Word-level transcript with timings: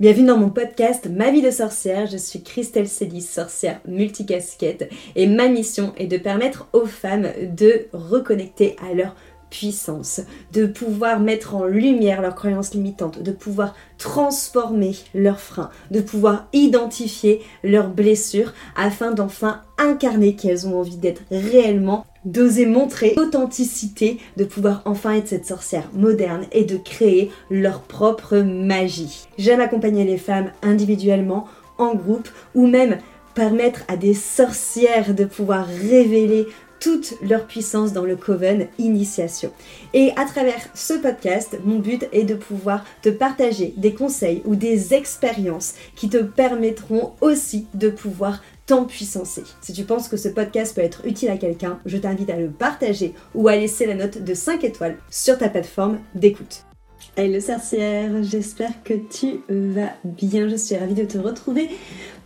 Bienvenue 0.00 0.28
dans 0.28 0.38
mon 0.38 0.50
podcast 0.50 1.08
Ma 1.10 1.32
vie 1.32 1.42
de 1.42 1.50
sorcière. 1.50 2.06
Je 2.06 2.18
suis 2.18 2.44
Christelle 2.44 2.86
Célis, 2.86 3.22
sorcière 3.22 3.80
multicasquette, 3.84 4.88
et 5.16 5.26
ma 5.26 5.48
mission 5.48 5.92
est 5.96 6.06
de 6.06 6.18
permettre 6.18 6.68
aux 6.72 6.86
femmes 6.86 7.26
de 7.40 7.88
reconnecter 7.92 8.76
à 8.88 8.94
leur 8.94 9.16
puissance, 9.50 10.20
de 10.52 10.66
pouvoir 10.66 11.18
mettre 11.18 11.56
en 11.56 11.64
lumière 11.64 12.22
leurs 12.22 12.36
croyances 12.36 12.74
limitantes, 12.74 13.24
de 13.24 13.32
pouvoir 13.32 13.74
transformer 13.98 14.94
leurs 15.14 15.40
freins, 15.40 15.70
de 15.90 16.00
pouvoir 16.00 16.46
identifier 16.52 17.42
leurs 17.64 17.88
blessures 17.88 18.52
afin 18.76 19.10
d'enfin 19.10 19.62
incarner 19.78 20.36
qu'elles 20.36 20.68
ont 20.68 20.78
envie 20.78 20.96
d'être 20.96 21.22
réellement, 21.32 22.06
d'oser 22.24 22.66
montrer 22.66 23.14
l'authenticité, 23.16 24.18
de 24.36 24.44
pouvoir 24.44 24.82
enfin 24.84 25.14
être 25.14 25.28
cette 25.28 25.46
sorcière 25.46 25.88
moderne 25.92 26.46
et 26.52 26.64
de 26.64 26.76
créer 26.76 27.30
leur 27.50 27.82
propre 27.82 28.38
magie. 28.38 29.26
J'aime 29.38 29.60
accompagner 29.60 30.04
les 30.04 30.18
femmes 30.18 30.50
individuellement, 30.62 31.46
en 31.78 31.94
groupe 31.94 32.28
ou 32.54 32.66
même 32.66 32.98
permettre 33.34 33.82
à 33.88 33.96
des 33.96 34.14
sorcières 34.14 35.14
de 35.14 35.24
pouvoir 35.24 35.66
révéler 35.66 36.46
toute 36.80 37.14
leur 37.22 37.46
puissance 37.46 37.92
dans 37.92 38.04
le 38.04 38.16
Coven 38.16 38.68
Initiation. 38.78 39.52
Et 39.94 40.12
à 40.16 40.24
travers 40.24 40.60
ce 40.74 40.94
podcast, 40.94 41.58
mon 41.64 41.78
but 41.78 42.08
est 42.12 42.24
de 42.24 42.34
pouvoir 42.34 42.84
te 43.02 43.08
partager 43.08 43.74
des 43.76 43.94
conseils 43.94 44.42
ou 44.44 44.54
des 44.54 44.94
expériences 44.94 45.74
qui 45.96 46.08
te 46.08 46.18
permettront 46.18 47.12
aussi 47.20 47.66
de 47.74 47.90
pouvoir 47.90 48.40
t'empuissancer. 48.68 49.42
Si 49.62 49.72
tu 49.72 49.82
penses 49.84 50.08
que 50.08 50.18
ce 50.18 50.28
podcast 50.28 50.74
peut 50.74 50.82
être 50.82 51.04
utile 51.06 51.30
à 51.30 51.38
quelqu'un, 51.38 51.80
je 51.86 51.96
t'invite 51.96 52.30
à 52.30 52.36
le 52.36 52.50
partager 52.50 53.14
ou 53.34 53.48
à 53.48 53.56
laisser 53.56 53.86
la 53.86 53.94
note 53.94 54.22
de 54.22 54.34
5 54.34 54.62
étoiles 54.62 54.98
sur 55.10 55.38
ta 55.38 55.48
plateforme 55.48 55.98
d'écoute. 56.14 56.64
Hello 57.16 57.40
sorcière, 57.40 58.22
j'espère 58.22 58.82
que 58.84 58.94
tu 58.94 59.40
vas 59.48 59.94
bien. 60.04 60.48
Je 60.48 60.56
suis 60.56 60.76
ravie 60.76 60.94
de 60.94 61.04
te 61.04 61.18
retrouver 61.18 61.70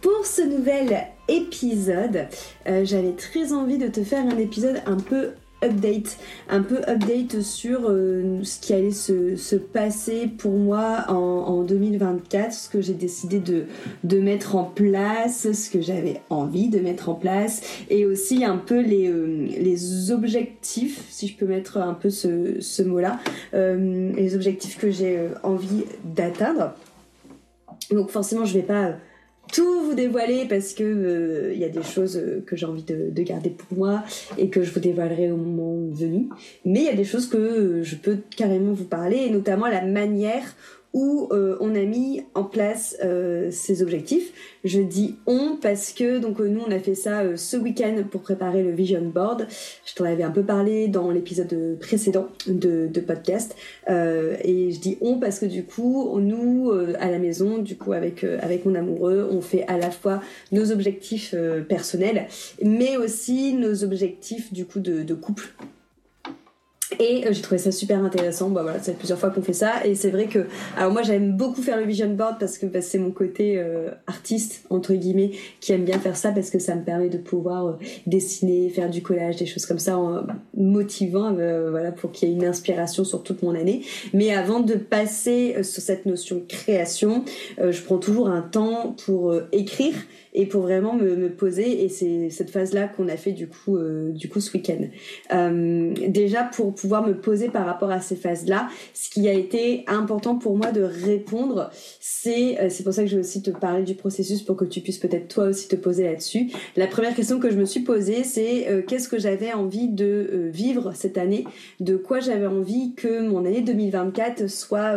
pour 0.01 0.27
ce 0.27 0.43
nouvel 0.43 1.07
épisode. 1.29 2.27
Euh, 2.67 2.85
j'avais 2.85 3.13
très 3.13 3.53
envie 3.53 3.79
de 3.79 3.87
te 3.87 4.03
faire 4.03 4.25
un 4.25 4.39
épisode 4.39 4.83
un 4.87 4.97
peu 4.97 5.31
update, 5.63 6.19
un 6.49 6.63
peu 6.63 6.81
update 6.89 7.41
sur 7.41 7.89
euh, 7.89 8.41
ce 8.43 8.61
qui 8.61 8.73
allait 8.73 8.91
se, 8.91 9.57
passer 9.57 10.27
pour 10.27 10.53
moi 10.53 11.05
en, 11.09 11.63
2024, 11.63 12.53
ce 12.53 12.69
que 12.69 12.81
j'ai 12.81 12.95
décidé 12.95 13.39
de, 13.39 13.65
de, 14.05 14.21
mettre 14.21 14.57
en 14.57 14.65
place, 14.65 15.53
ce 15.53 15.71
que 15.71 15.81
j'avais 15.81 16.21
envie 16.31 16.69
de 16.69 16.81
mettre 16.81 17.09
en 17.09 17.15
place, 17.15 17.63
et 17.89 18.05
aussi 18.05 18.45
un 18.45 18.57
peu 18.57 18.81
les, 18.81 19.09
euh, 19.09 19.47
les 19.47 20.11
objectifs, 20.11 21.05
si 21.09 21.29
je 21.29 21.37
peux 21.37 21.47
mettre 21.47 21.79
un 21.79 21.95
peu 21.95 22.11
ce, 22.11 22.61
ce 22.61 22.83
mot-là, 22.83 23.21
euh, 23.55 24.13
les 24.15 24.35
objectifs 24.35 24.79
que 24.79 24.91
j'ai 24.91 25.19
envie 25.43 25.85
d'atteindre. 26.05 26.75
Donc 27.91 28.11
forcément, 28.11 28.45
je 28.45 28.55
vais 28.55 28.63
pas 28.63 28.97
tout 29.51 29.83
vous 29.83 29.95
dévoiler 29.95 30.47
parce 30.49 30.73
que 30.73 30.83
il 30.83 30.89
euh, 30.89 31.55
y 31.55 31.65
a 31.65 31.69
des 31.69 31.83
choses 31.83 32.17
euh, 32.17 32.43
que 32.47 32.57
j'ai 32.57 32.67
envie 32.67 32.85
de, 32.85 33.11
de, 33.11 33.23
garder 33.23 33.51
pour 33.51 33.77
moi 33.77 34.03
et 34.39 34.49
que 34.49 34.63
je 34.63 34.73
vous 34.73 34.81
dévoilerai 34.81 35.31
au 35.31 35.37
moment 35.37 35.77
venu. 35.91 36.29
Mais 36.65 36.81
il 36.81 36.87
y 36.87 36.89
a 36.89 36.95
des 36.95 37.05
choses 37.05 37.29
que 37.29 37.37
euh, 37.37 37.83
je 37.83 37.97
peux 37.97 38.19
carrément 38.37 38.73
vous 38.73 38.85
parler 38.85 39.19
et 39.19 39.31
notamment 39.31 39.67
la 39.67 39.85
manière 39.85 40.55
où 40.93 41.29
euh, 41.33 41.57
on 41.61 41.75
a 41.75 41.83
mis 41.83 42.23
en 42.35 42.45
place 42.45 42.97
euh, 43.03 43.51
ces 43.51 43.83
objectifs. 43.83 44.33
Je 44.65 44.81
dis 44.81 45.17
on 45.27 45.57
parce 45.61 45.93
que 45.93 46.19
donc 46.19 46.39
nous 46.41 46.61
on 46.67 46.71
a 46.71 46.79
fait 46.79 46.95
ça 46.95 47.37
ce 47.37 47.57
week-end 47.57 48.03
pour 48.11 48.23
préparer 48.23 48.63
le 48.63 48.71
vision 48.71 49.03
board. 49.03 49.47
Je 49.85 49.95
t'en 49.95 50.05
avais 50.05 50.23
un 50.23 50.31
peu 50.31 50.43
parlé 50.43 50.89
dans 50.89 51.11
l'épisode 51.11 51.79
précédent 51.81 52.29
de, 52.47 52.87
de 52.87 53.01
podcast 53.01 53.57
et 53.89 54.71
je 54.71 54.79
dis 54.79 54.99
on 55.01 55.19
parce 55.19 55.39
que 55.39 55.47
du 55.47 55.65
coup 55.65 56.19
nous 56.21 56.71
à 56.99 57.11
la 57.11 57.19
maison 57.19 57.59
du 57.59 57.77
coup 57.77 57.93
avec 57.93 58.25
avec 58.25 58.65
mon 58.65 58.75
amoureux 58.75 59.29
on 59.31 59.41
fait 59.41 59.65
à 59.67 59.79
la 59.79 59.91
fois 59.91 60.21
nos 60.53 60.71
objectifs 60.71 61.35
personnels 61.69 62.29
mais 62.63 62.97
aussi 62.97 63.55
nos 63.55 63.83
objectifs 63.83 64.53
du 64.53 64.65
coup 64.65 64.81
de 64.81 65.15
couple 65.15 65.53
et 66.99 67.27
euh, 67.27 67.33
j'ai 67.33 67.43
trouvé 67.43 67.59
ça 67.59 67.73
super 67.73 68.03
intéressant. 68.05 68.51
Bah 68.51 68.63
voilà, 68.63 68.79
fait 68.79 68.93
plusieurs 68.93 69.19
fois 69.19 69.31
qu'on 69.31 69.43
fait 69.43 69.53
ça. 69.53 69.85
Et 69.85 69.95
c'est 69.95 70.11
vrai 70.11 70.27
que, 70.27 70.47
alors 70.77 70.93
moi 70.93 71.03
j'aime 71.03 71.37
beaucoup 71.37 71.63
faire 71.63 71.77
le 71.77 71.85
vision 71.85 72.09
board 72.09 72.37
parce 72.39 72.59
que 72.59 72.67
bah, 72.67 72.81
c'est 72.81 72.99
mon 72.99 73.11
côté 73.11 73.59
euh, 73.59 73.91
artiste, 74.07 74.65
entre 74.71 74.95
guillemets, 74.95 75.33
qui 75.61 75.73
aime 75.73 75.85
bien 75.85 75.99
faire 75.99 76.17
ça 76.17 76.33
parce 76.33 76.51
que 76.51 76.59
ça 76.59 76.75
me 76.75 76.83
permet 76.83 77.09
de 77.09 77.19
pouvoir 77.19 77.67
euh, 77.67 77.73
dessiner, 78.07 78.69
faire 78.71 78.91
du 78.91 79.03
collage, 79.03 79.37
des 79.37 79.47
choses 79.47 79.67
comme 79.67 79.79
ça, 79.79 79.99
en, 79.99 80.27
motivant, 80.57 81.33
voilà, 81.33 81.93
pour 81.93 82.13
qu'il 82.13 82.29
y 82.29 82.33
ait 82.33 82.35
une 82.35 82.45
inspiration 82.45 83.05
sur 83.05 83.23
toute 83.23 83.43
mon 83.43 83.55
année. 83.55 83.83
Mais 84.13 84.33
avant 84.33 84.61
de 84.61 84.75
passer 84.75 85.63
sur 85.63 85.83
cette 85.83 86.07
notion 86.07 86.43
création, 86.47 87.25
je 87.59 87.83
prends 87.83 87.99
toujours 87.99 88.29
un 88.29 88.43
temps 88.43 88.95
pour 89.05 89.35
écrire 89.53 89.95
et 90.35 90.47
pour 90.47 90.63
vraiment 90.63 90.95
me, 90.95 91.29
poser. 91.29 91.85
Et 91.85 91.89
c'est 91.89 92.31
cette 92.31 92.51
phase-là 92.51 92.89
qu'on 92.89 93.09
a 93.09 93.17
fait 93.17 93.33
du 93.33 93.49
coup, 93.49 93.77
euh, 93.77 94.11
du 94.11 94.29
coup 94.29 94.41
ce 94.41 94.53
week-end. 94.53 94.85
Euh, 95.33 95.95
déjà 96.09 96.45
pour 96.45 96.75
pouvoir 96.75 97.07
me 97.07 97.15
poser 97.15 97.49
par 97.49 97.67
rapport 97.67 97.91
à 97.91 98.01
ces 98.01 98.17
phases-là, 98.17 98.69
ce 98.95 99.11
qui 99.11 99.29
a 99.29 99.33
été 99.33 99.85
important 99.87 100.37
pour 100.37 100.57
moi 100.57 100.73
de 100.73 100.83
répondre, 100.83 101.71
c'est 102.01 102.61
euh, 102.61 102.69
c'est 102.71 102.83
pour 102.83 102.93
ça 102.93 103.03
que 103.03 103.09
je 103.09 103.17
vais 103.17 103.21
aussi 103.21 103.43
te 103.43 103.51
parler 103.51 103.83
du 103.83 103.95
processus 103.95 104.43
pour 104.43 104.57
que 104.57 104.65
tu 104.65 104.81
puisses 104.81 104.99
peut-être 104.99 105.29
toi 105.29 105.45
aussi 105.45 105.69
te 105.69 105.77
poser 105.77 106.05
là-dessus. 106.05 106.51
La 106.77 106.87
première 106.87 107.15
question 107.15 107.39
que 107.39 107.51
je 107.51 107.57
me 107.57 107.65
suis 107.65 107.81
posée, 107.81 108.25
c'est 108.25 108.85
qu'est-ce 108.87 109.09
que 109.09 109.19
j'avais 109.19 109.53
envie 109.53 109.89
de 109.89 110.51
vivre 110.53 110.93
cette 110.95 111.19
année, 111.19 111.45
de 111.81 111.97
quoi 111.97 112.21
j'avais 112.21 112.47
envie 112.47 112.95
que 112.95 113.21
mon 113.21 113.45
année 113.45 113.61
2024 113.61 114.49
soit, 114.49 114.95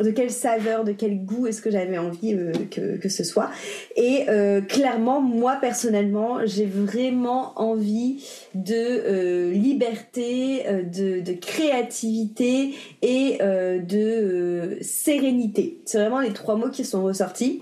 de 0.00 0.10
quelle 0.10 0.30
saveur, 0.30 0.84
de 0.84 0.92
quel 0.92 1.24
goût 1.24 1.46
est-ce 1.46 1.62
que 1.62 1.70
j'avais 1.70 1.98
envie 1.98 2.36
que, 2.70 2.96
que 2.96 3.08
ce 3.08 3.24
soit? 3.24 3.50
Et 3.96 4.26
clairement, 4.68 5.20
moi 5.20 5.56
personnellement, 5.60 6.44
j'ai 6.44 6.66
vraiment 6.66 7.58
envie 7.60 8.24
de 8.54 8.74
euh, 8.74 9.52
liberté, 9.52 10.66
euh, 10.66 10.82
de, 10.82 11.32
créativité 11.32 12.74
et 13.02 13.38
euh, 13.40 13.78
de 13.78 14.78
sérénité. 14.80 15.80
C'est 15.84 15.98
vraiment 15.98 16.20
les 16.20 16.32
trois 16.32 16.56
mots 16.56 16.70
qui 16.70 16.84
sont 16.84 17.02
ressortis. 17.02 17.58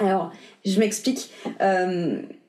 Alors, 0.00 0.32
je 0.64 0.78
m'explique. 0.80 1.30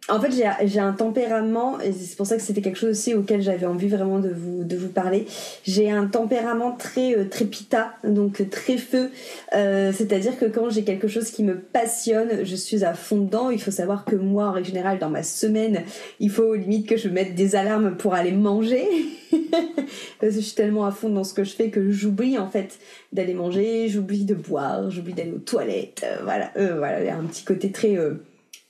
En 0.08 0.20
fait, 0.22 0.32
j'ai 0.66 0.80
un 0.80 0.94
tempérament, 0.94 1.80
et 1.80 1.92
c'est 1.92 2.16
pour 2.16 2.28
ça 2.28 2.36
que 2.36 2.44
c'était 2.44 2.62
quelque 2.62 2.78
chose 2.78 2.92
aussi 2.92 3.16
auquel 3.16 3.42
j'avais 3.42 3.66
envie 3.66 3.88
vraiment 3.88 4.20
de 4.20 4.30
vous, 4.30 4.88
parler. 4.88 5.26
J'ai 5.66 5.90
un 5.90 6.06
tempérament 6.06 6.74
très, 6.74 7.18
euh, 7.18 7.26
pita, 7.26 7.96
donc 8.04 8.40
euh, 8.40 8.46
très 8.46 8.78
feu. 8.78 9.10
Euh, 9.56 9.92
c'est-à-dire 9.92 10.38
que 10.38 10.46
quand 10.46 10.70
j'ai 10.70 10.84
quelque 10.84 11.08
chose 11.08 11.32
qui 11.32 11.44
me 11.44 11.58
passionne, 11.58 12.44
je 12.46 12.56
suis 12.56 12.84
à 12.84 12.94
fond 12.94 13.18
dedans. 13.18 13.50
Il 13.50 13.60
faut 13.60 13.72
savoir 13.72 14.06
que 14.06 14.16
moi, 14.16 14.46
en 14.46 14.52
règle 14.52 14.68
générale, 14.68 15.00
dans 15.00 15.10
ma 15.10 15.24
semaine, 15.24 15.82
il 16.20 16.30
faut 16.30 16.54
limite 16.54 16.88
que 16.88 16.98
je 16.98 17.10
mette 17.10 17.34
des 17.34 17.56
alarmes 17.56 17.98
pour 17.98 18.14
aller 18.14 18.32
manger. 18.32 18.88
Parce 19.32 20.36
que 20.36 20.40
je 20.40 20.40
suis 20.40 20.56
tellement 20.56 20.86
à 20.86 20.92
fond 20.92 21.10
dans 21.10 21.24
ce 21.24 21.34
que 21.34 21.44
je 21.44 21.56
fais 21.56 21.70
que 21.70 21.90
j'oublie 21.90 22.38
en 22.38 22.48
fait 22.48 22.78
d'aller 23.12 23.34
manger, 23.34 23.90
j'oublie 23.90 24.24
de 24.24 24.36
boire, 24.36 24.92
j'oublie 24.92 25.14
d'aller 25.14 25.32
aux 25.32 25.40
toilettes. 25.40 26.06
voilà, 26.24 26.52
voilà, 26.56 27.00
il 27.02 27.08
y 27.08 27.10
a 27.10 27.18
un 27.18 27.24
petit 27.24 27.44
côté 27.44 27.72
très 27.72 27.98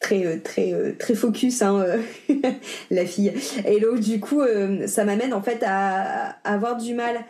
très 0.06 0.26
euh, 0.26 0.38
très 0.44 0.72
euh, 0.74 0.92
très 0.98 1.16
focus 1.16 1.62
hein, 1.64 1.80
euh, 1.82 1.98
la 2.92 3.06
fille. 3.06 3.34
Et 3.66 3.80
donc 3.80 4.00
du 4.00 4.20
coup 4.20 4.42
ça 4.88 5.04
m'amène 5.04 5.34
en 5.34 5.42
fait 5.42 5.64
à, 5.66 6.38
avoir 6.44 6.78
du 6.78 6.94
mal. 6.94 7.26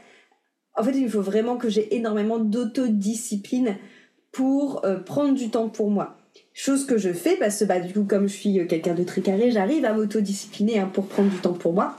En 0.75 0.83
fait 0.83 0.91
il 0.91 1.09
faut 1.09 1.21
vraiment 1.21 1.57
que 1.57 1.69
j'ai 1.69 1.95
énormément 1.95 2.37
d'autodiscipline 2.37 3.77
pour 4.31 4.85
prendre 5.05 5.33
du 5.33 5.49
temps 5.49 5.69
pour 5.69 5.89
moi. 5.89 6.17
Chose 6.53 6.85
que 6.85 6.97
je 6.97 7.13
fais 7.13 7.37
parce 7.37 7.59
que 7.59 7.65
bah 7.65 7.79
du 7.79 7.93
coup 7.93 8.03
comme 8.03 8.27
je 8.27 8.33
suis 8.33 8.67
quelqu'un 8.67 8.93
de 8.93 9.03
très 9.03 9.21
carré 9.21 9.51
j'arrive 9.51 9.85
à 9.85 9.93
m'autodiscipliner 9.93 10.79
hein, 10.79 10.89
pour 10.91 11.07
prendre 11.07 11.29
du 11.29 11.37
temps 11.37 11.53
pour 11.53 11.73
moi. 11.73 11.97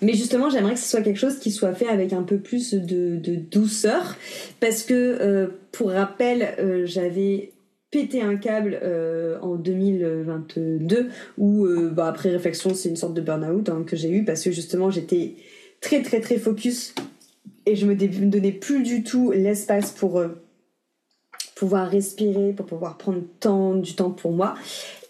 Mais 0.00 0.12
justement, 0.12 0.50
j'aimerais 0.50 0.74
que 0.74 0.80
ce 0.80 0.88
soit 0.88 1.00
quelque 1.00 1.18
chose 1.18 1.38
qui 1.38 1.50
soit 1.50 1.72
fait 1.72 1.86
avec 1.86 2.12
un 2.12 2.24
peu 2.24 2.36
plus 2.36 2.74
de, 2.74 3.36
douceur. 3.36 4.16
Parce 4.60 4.82
que, 4.82 5.50
pour 5.72 5.92
rappel, 5.92 6.84
j'avais 6.84 7.53
pété 7.94 8.22
un 8.22 8.34
câble 8.34 8.80
euh, 8.82 9.38
en 9.40 9.54
2022 9.54 11.10
où 11.38 11.64
euh, 11.64 11.90
bah, 11.90 12.08
après 12.08 12.30
réflexion 12.30 12.74
c'est 12.74 12.88
une 12.88 12.96
sorte 12.96 13.14
de 13.14 13.20
burn-out 13.20 13.68
hein, 13.68 13.84
que 13.86 13.94
j'ai 13.94 14.10
eu 14.10 14.24
parce 14.24 14.42
que 14.42 14.50
justement 14.50 14.90
j'étais 14.90 15.36
très 15.80 16.02
très 16.02 16.20
très 16.20 16.38
focus 16.38 16.92
et 17.66 17.76
je 17.76 17.86
me 17.86 17.94
donnais 17.94 18.50
plus 18.50 18.82
du 18.82 19.04
tout 19.04 19.30
l'espace 19.30 19.92
pour 19.92 20.18
euh, 20.18 20.42
pouvoir 21.54 21.88
respirer, 21.88 22.52
pour 22.52 22.66
pouvoir 22.66 22.98
prendre 22.98 23.22
temps, 23.38 23.76
du 23.76 23.94
temps 23.94 24.10
pour 24.10 24.32
moi. 24.32 24.54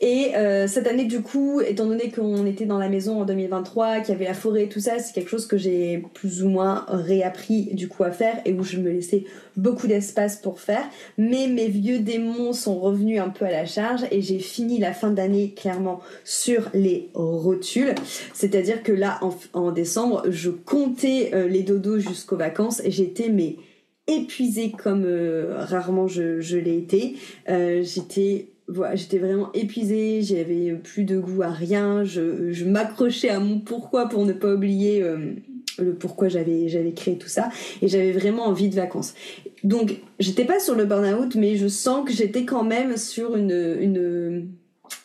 Et 0.06 0.36
euh, 0.36 0.66
cette 0.66 0.86
année, 0.86 1.06
du 1.06 1.22
coup, 1.22 1.62
étant 1.62 1.86
donné 1.86 2.10
qu'on 2.10 2.44
était 2.44 2.66
dans 2.66 2.76
la 2.76 2.90
maison 2.90 3.22
en 3.22 3.24
2023, 3.24 4.00
qu'il 4.00 4.10
y 4.10 4.12
avait 4.12 4.26
la 4.26 4.34
forêt 4.34 4.66
tout 4.66 4.78
ça, 4.78 4.98
c'est 4.98 5.14
quelque 5.14 5.30
chose 5.30 5.46
que 5.46 5.56
j'ai 5.56 6.04
plus 6.12 6.42
ou 6.42 6.50
moins 6.50 6.84
réappris 6.88 7.70
du 7.72 7.88
coup 7.88 8.04
à 8.04 8.10
faire 8.10 8.36
et 8.44 8.52
où 8.52 8.62
je 8.62 8.76
me 8.76 8.90
laissais 8.90 9.24
beaucoup 9.56 9.86
d'espace 9.86 10.36
pour 10.36 10.60
faire. 10.60 10.84
Mais 11.16 11.46
mes 11.46 11.68
vieux 11.68 12.00
démons 12.00 12.52
sont 12.52 12.78
revenus 12.78 13.18
un 13.18 13.30
peu 13.30 13.46
à 13.46 13.50
la 13.50 13.64
charge 13.64 14.02
et 14.10 14.20
j'ai 14.20 14.40
fini 14.40 14.78
la 14.78 14.92
fin 14.92 15.10
d'année 15.10 15.54
clairement 15.54 16.00
sur 16.22 16.68
les 16.74 17.08
rotules. 17.14 17.94
C'est-à-dire 18.34 18.82
que 18.82 18.92
là, 18.92 19.18
en, 19.54 19.70
décembre, 19.70 20.24
je 20.28 20.50
comptais 20.50 21.30
euh, 21.32 21.48
les 21.48 21.62
dodos 21.62 22.00
jusqu'aux 22.00 22.36
vacances 22.36 22.82
et 22.84 22.90
j'étais 22.90 23.30
mais 23.30 23.56
épuisée 24.06 24.70
comme 24.70 25.06
rarement 25.56 26.08
je, 26.08 26.38
je 26.42 26.58
l'ai 26.58 26.76
été. 26.76 27.16
j'étais 27.48 28.48
voilà, 28.66 28.94
j'étais 28.94 29.18
vraiment 29.18 29.52
épuisée, 29.52 30.22
j'avais 30.22 30.72
plus 30.72 31.04
de 31.04 31.18
goût 31.18 31.42
à 31.42 31.50
rien, 31.50 32.02
je, 32.04 32.50
je 32.50 32.64
m'accrochais 32.64 33.28
à 33.28 33.38
mon 33.38 33.60
pourquoi 33.60 34.08
pour 34.08 34.24
ne 34.24 34.32
pas 34.32 34.54
oublier 34.54 35.02
euh, 35.02 35.34
le 35.78 35.92
pourquoi 35.94 36.28
j'avais 36.28 36.68
j'avais 36.68 36.92
créé 36.92 37.18
tout 37.18 37.28
ça 37.28 37.50
et 37.82 37.88
j'avais 37.88 38.12
vraiment 38.12 38.46
envie 38.46 38.68
de 38.70 38.74
vacances. 38.74 39.14
Donc, 39.64 40.00
j'étais 40.18 40.44
pas 40.44 40.60
sur 40.60 40.74
le 40.74 40.86
burn-out 40.86 41.34
mais 41.34 41.56
je 41.56 41.68
sens 41.68 42.06
que 42.06 42.12
j'étais 42.12 42.44
quand 42.44 42.64
même 42.64 42.96
sur 42.96 43.36
une 43.36 43.76
une 43.80 44.48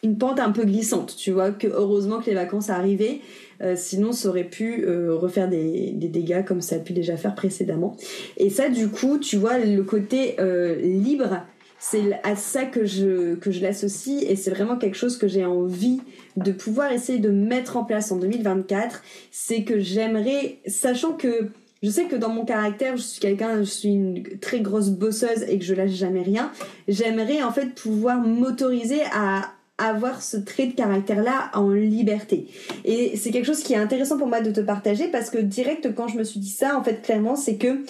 une 0.04 0.18
pente 0.18 0.40
un 0.40 0.52
peu 0.52 0.64
glissante, 0.64 1.16
tu 1.18 1.32
vois, 1.32 1.52
que 1.52 1.68
heureusement 1.68 2.20
que 2.20 2.28
les 2.28 2.36
vacances 2.36 2.70
arrivaient, 2.70 3.20
euh, 3.62 3.76
sinon 3.76 4.14
ça 4.14 4.30
aurait 4.30 4.46
pu 4.46 4.86
euh, 4.86 5.16
refaire 5.16 5.50
des, 5.50 5.92
des, 5.92 6.08
dégâts 6.08 6.46
comme 6.46 6.62
ça 6.62 6.78
a 6.78 6.80
pu 6.80 6.94
déjà 6.94 7.18
faire 7.18 7.36
précédemment. 7.36 7.98
Et 8.38 8.50
ça, 8.50 8.70
du 8.70 8.88
coup, 8.88 9.18
tu 9.18 9.36
vois, 9.36 9.58
le 9.58 9.84
côté 9.84 10.36
libre, 10.82 11.42
c'est 11.80 12.20
à 12.24 12.36
ça 12.36 12.66
que 12.66 12.86
je, 12.86 13.38
l'associe 13.62 14.24
et 14.28 14.36
c'est 14.36 14.52
vraiment 14.52 14.78
quelque 14.78 14.98
chose 14.98 15.18
que 15.18 15.28
j'ai 15.28 15.46
envie 15.46 16.02
de 16.36 16.52
pouvoir 16.52 16.92
essayer 16.92 17.20
de 17.20 17.30
mettre 17.30 17.78
en 17.78 17.86
place 17.86 18.12
en 18.12 18.18
2024. 18.18 19.02
C'est 19.32 19.64
que 19.64 19.80
j'aimerais, 19.80 20.60
sachant 20.68 21.14
que 21.14 21.50
je 21.82 21.90
sais 21.90 22.06
que 22.06 22.18
dans 22.18 22.30
mon 22.30 22.44
caractère, 22.44 22.98
je 22.98 23.02
suis 23.02 23.22
quelqu'un, 23.22 23.60
je 23.60 23.64
suis 23.64 23.90
une 23.90 24.24
très 24.42 24.60
grosse 24.60 24.90
bosseuse 24.90 25.44
et 25.48 25.58
que 25.58 25.64
je 25.64 25.74
lâche 25.74 25.92
jamais 25.92 26.22
rien. 26.22 26.52
J'aimerais 26.90 27.42
en 27.42 27.54
fait 27.54 27.74
pouvoir 27.74 28.20
m'autoriser 28.20 29.02
à 29.14 29.54
avoir 29.78 30.22
ce 30.22 30.36
trait 30.36 30.68
de 30.68 30.74
caractère-là 30.74 31.52
en 31.54 31.70
liberté. 31.70 32.48
Et 32.84 33.16
c'est 33.16 33.32
quelque 33.32 33.46
chose 33.46 33.64
qui 33.64 33.72
est 33.72 33.78
intéressant 33.78 34.18
pour 34.18 34.28
moi 34.28 34.42
de 34.42 34.52
te 34.52 34.60
partager 34.60 35.08
parce 35.08 35.30
que 35.30 35.38
direct 35.38 35.96
quand 35.96 36.10
je 36.10 36.18
me 36.18 36.26
suis 36.26 36.42
dit 36.42 36.50
ça, 36.50 36.78
en 36.78 36.84
fait, 36.84 37.02
clairement, 37.02 37.38
c'est 37.38 37.56
que 37.56 37.86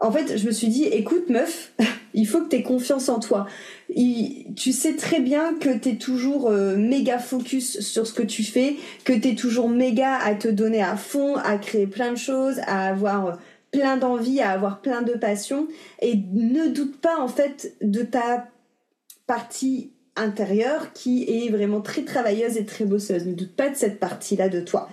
en 0.00 0.12
fait, 0.12 0.36
je 0.36 0.46
me 0.46 0.52
suis 0.52 0.68
dit, 0.68 0.84
écoute 0.84 1.28
meuf, 1.30 1.72
il 2.14 2.26
faut 2.26 2.40
que 2.40 2.48
tu 2.48 2.56
aies 2.56 2.62
confiance 2.62 3.08
en 3.08 3.20
toi. 3.20 3.46
tu 3.88 4.72
sais 4.72 4.96
très 4.96 5.20
bien 5.20 5.54
que 5.54 5.76
tu 5.76 5.90
es 5.90 5.96
toujours 5.96 6.48
euh, 6.50 6.76
méga 6.76 7.18
focus 7.18 7.80
sur 7.80 8.06
ce 8.06 8.12
que 8.12 8.22
tu 8.22 8.42
fais, 8.42 8.76
que 9.04 9.12
tu 9.12 9.30
es 9.30 9.34
toujours 9.34 9.68
méga 9.68 10.16
à 10.16 10.34
te 10.34 10.48
donner 10.48 10.82
à 10.82 10.96
fond, 10.96 11.36
à 11.36 11.58
créer 11.58 11.86
plein 11.86 12.12
de 12.12 12.18
choses, 12.18 12.58
à 12.66 12.88
avoir 12.88 13.26
euh, 13.26 13.32
plein 13.70 13.96
d'envie, 13.96 14.40
à 14.40 14.50
avoir 14.50 14.80
plein 14.80 15.02
de 15.02 15.14
passion. 15.14 15.68
Et 16.00 16.20
ne 16.32 16.68
doute 16.68 17.00
pas 17.00 17.18
en 17.18 17.28
fait 17.28 17.74
de 17.80 18.02
ta 18.02 18.48
partie 19.26 19.90
intérieure 20.16 20.92
qui 20.92 21.24
est 21.28 21.50
vraiment 21.50 21.80
très 21.80 22.02
travailleuse 22.02 22.56
et 22.56 22.64
très 22.64 22.84
bosseuse. 22.84 23.26
Ne 23.26 23.34
doute 23.34 23.54
pas 23.56 23.68
de 23.68 23.74
cette 23.74 23.98
partie-là 23.98 24.48
de 24.48 24.60
toi. 24.60 24.88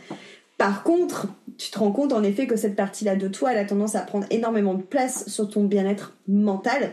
Par 0.61 0.83
contre, 0.83 1.25
tu 1.57 1.71
te 1.71 1.79
rends 1.79 1.91
compte 1.91 2.13
en 2.13 2.21
effet 2.21 2.45
que 2.45 2.55
cette 2.55 2.75
partie-là 2.75 3.15
de 3.15 3.27
toi, 3.27 3.51
elle 3.51 3.57
a 3.57 3.65
tendance 3.65 3.95
à 3.95 4.01
prendre 4.01 4.27
énormément 4.29 4.75
de 4.75 4.83
place 4.83 5.27
sur 5.27 5.49
ton 5.49 5.63
bien-être 5.63 6.15
mental. 6.27 6.91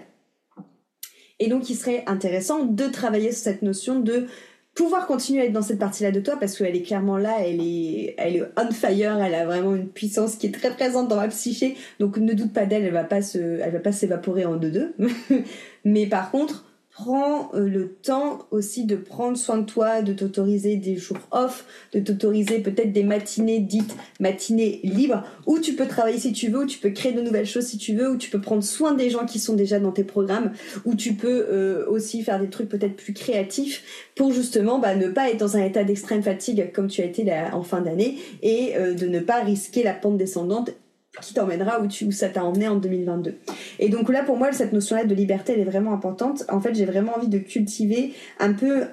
Et 1.39 1.51
donc, 1.51 1.69
il 1.69 1.75
serait 1.75 2.03
intéressant 2.07 2.65
de 2.65 2.87
travailler 2.87 3.31
sur 3.31 3.43
cette 3.43 3.61
notion 3.61 4.01
de 4.01 4.27
pouvoir 4.75 5.07
continuer 5.07 5.43
à 5.43 5.45
être 5.45 5.53
dans 5.53 5.61
cette 5.61 5.79
partie-là 5.79 6.13
de 6.13 6.21
toi 6.21 6.39
parce 6.41 6.57
qu'elle 6.57 6.75
est 6.75 6.81
clairement 6.81 7.19
là, 7.19 7.41
elle 7.41 7.61
est, 7.61 8.17
on 8.57 8.73
fire, 8.73 9.21
elle 9.23 9.35
a 9.35 9.45
vraiment 9.45 9.75
une 9.75 9.89
puissance 9.89 10.37
qui 10.37 10.47
est 10.47 10.53
très 10.53 10.71
présente 10.71 11.09
dans 11.09 11.17
ma 11.17 11.29
psyché. 11.29 11.77
Donc, 12.01 12.17
ne 12.17 12.33
doute 12.33 12.55
pas 12.55 12.65
d'elle, 12.65 12.85
elle 12.85 12.95
va 12.95 13.03
va 13.03 13.81
pas 13.81 13.93
s'évaporer 13.93 14.47
en 14.47 14.57
deux-deux. 14.57 14.95
Mais 15.85 16.07
par 16.07 16.31
contre, 16.31 16.68
prends 16.99 17.51
euh, 17.55 17.69
le 17.69 17.93
temps 17.95 18.47
aussi 18.51 18.85
de 18.85 18.97
prendre 18.97 19.37
soin 19.37 19.59
de 19.59 19.65
toi, 19.65 20.03
de 20.03 20.13
t'autoriser 20.13 20.77
des 20.77 20.97
jours 20.97 21.19
off, 21.31 21.65
de 21.93 22.01
t'autoriser 22.01 22.59
peut-être 22.59 22.93
des 22.93 23.05
matinées 23.05 23.61
dites 23.61 23.95
matinées 24.19 24.81
libres, 24.83 25.23
où 25.47 25.61
tu 25.61 25.75
peux 25.75 25.87
travailler 25.87 26.19
si 26.19 26.33
tu 26.33 26.49
veux, 26.49 26.61
où 26.65 26.67
tu 26.67 26.79
peux 26.79 26.91
créer 26.91 27.13
de 27.13 27.23
nouvelles 27.23 27.47
choses 27.47 27.67
si 27.67 27.79
tu 27.79 27.95
veux, 27.95 28.11
où 28.11 28.17
tu 28.17 28.31
peux 28.31 28.41
prendre 28.41 28.65
soin 28.65 28.95
des 28.95 29.11
gens 29.11 29.27
qui 29.27 29.39
sont 29.39 29.55
déjà 29.55 29.79
dans 29.79 29.93
tes 29.93 30.03
programmes, 30.03 30.53
où 30.85 30.97
tu 30.97 31.15
peux 31.15 31.47
euh, 31.49 31.87
aussi 31.89 32.23
faire 32.23 32.41
des 32.41 32.51
trucs 32.51 32.69
peut-être 32.69 32.97
plus 32.97 33.13
créatifs 33.13 34.11
pour 34.17 34.33
justement 34.33 34.81
bah, 34.81 34.97
ne 34.97 35.09
pas 35.09 35.31
être 35.31 35.39
dans 35.39 35.57
un 35.57 35.65
état 35.65 35.85
d'extrême 35.85 36.23
fatigue 36.23 36.73
comme 36.73 36.89
tu 36.89 37.01
as 37.01 37.05
été 37.05 37.19
en 37.53 37.63
fin 37.63 37.81
d'année 37.81 38.19
et 38.43 38.77
euh, 38.77 38.95
de 38.95 39.07
ne 39.07 39.21
pas 39.21 39.41
risquer 39.43 39.83
la 39.83 39.93
pente 39.93 40.17
descendante 40.17 40.71
qui 41.21 41.35
t'emmènera 41.35 41.81
où, 41.81 42.11
ça 42.13 42.29
t'a 42.29 42.45
emmené 42.45 42.69
en 42.69 42.77
2022. 42.77 43.37
Et 43.79 43.89
donc 43.89 44.09
là, 44.09 44.23
pour 44.23 44.37
moi, 44.37 44.53
cette 44.53 44.73
notion-là 44.73 45.05
de 45.05 45.15
liberté, 45.15 45.53
elle 45.53 45.61
est 45.61 45.65
vraiment 45.65 45.93
importante. 45.93 46.45
En 46.49 46.61
fait, 46.61 46.75
j'ai 46.75 46.85
vraiment 46.85 47.17
envie 47.17 47.29
de 47.29 47.39
cultiver 47.39 48.13
un 48.39 48.53
peu 48.53 48.85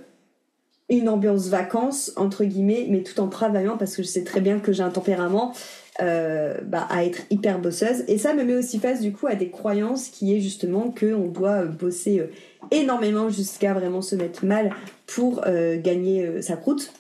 une 0.90 1.10
ambiance 1.10 1.48
vacances, 1.48 2.14
entre 2.16 2.44
guillemets, 2.44 2.88
mais 2.90 3.02
tout 3.02 3.20
en 3.20 3.28
travaillant 3.28 3.78
parce 3.78 3.96
que 3.96 4.04
je 4.04 4.08
sais 4.08 4.24
très 4.24 4.40
bien 4.40 4.60
que 4.60 4.72
j'ai 4.72 4.84
un 4.84 4.92
tempérament 4.92 5.54
euh, 6.02 6.60
bah, 6.64 6.88
à 6.90 7.06
être 7.06 7.22
hyper 7.32 7.60
bosseuse. 7.60 8.04
Et 8.08 8.18
ça 8.18 8.34
me 8.34 8.44
met 8.44 8.56
aussi 8.56 8.80
face 8.80 9.02
du 9.02 9.12
coup 9.12 9.28
à 9.28 9.36
des 9.36 9.50
croyances 9.50 10.10
qui 10.10 10.36
est 10.36 10.42
justement 10.42 10.92
qu'on 10.92 11.28
doit 11.28 11.64
bosser 11.66 12.20
euh, 12.20 12.28
énormément 12.70 13.30
jusqu'à 13.30 13.74
vraiment 13.74 14.02
se 14.02 14.16
mettre 14.16 14.46
mal 14.46 14.72
pour 15.08 15.42
euh, 15.48 15.82
gagner 15.82 16.42
sa 16.42 16.56
croûte 16.56 16.94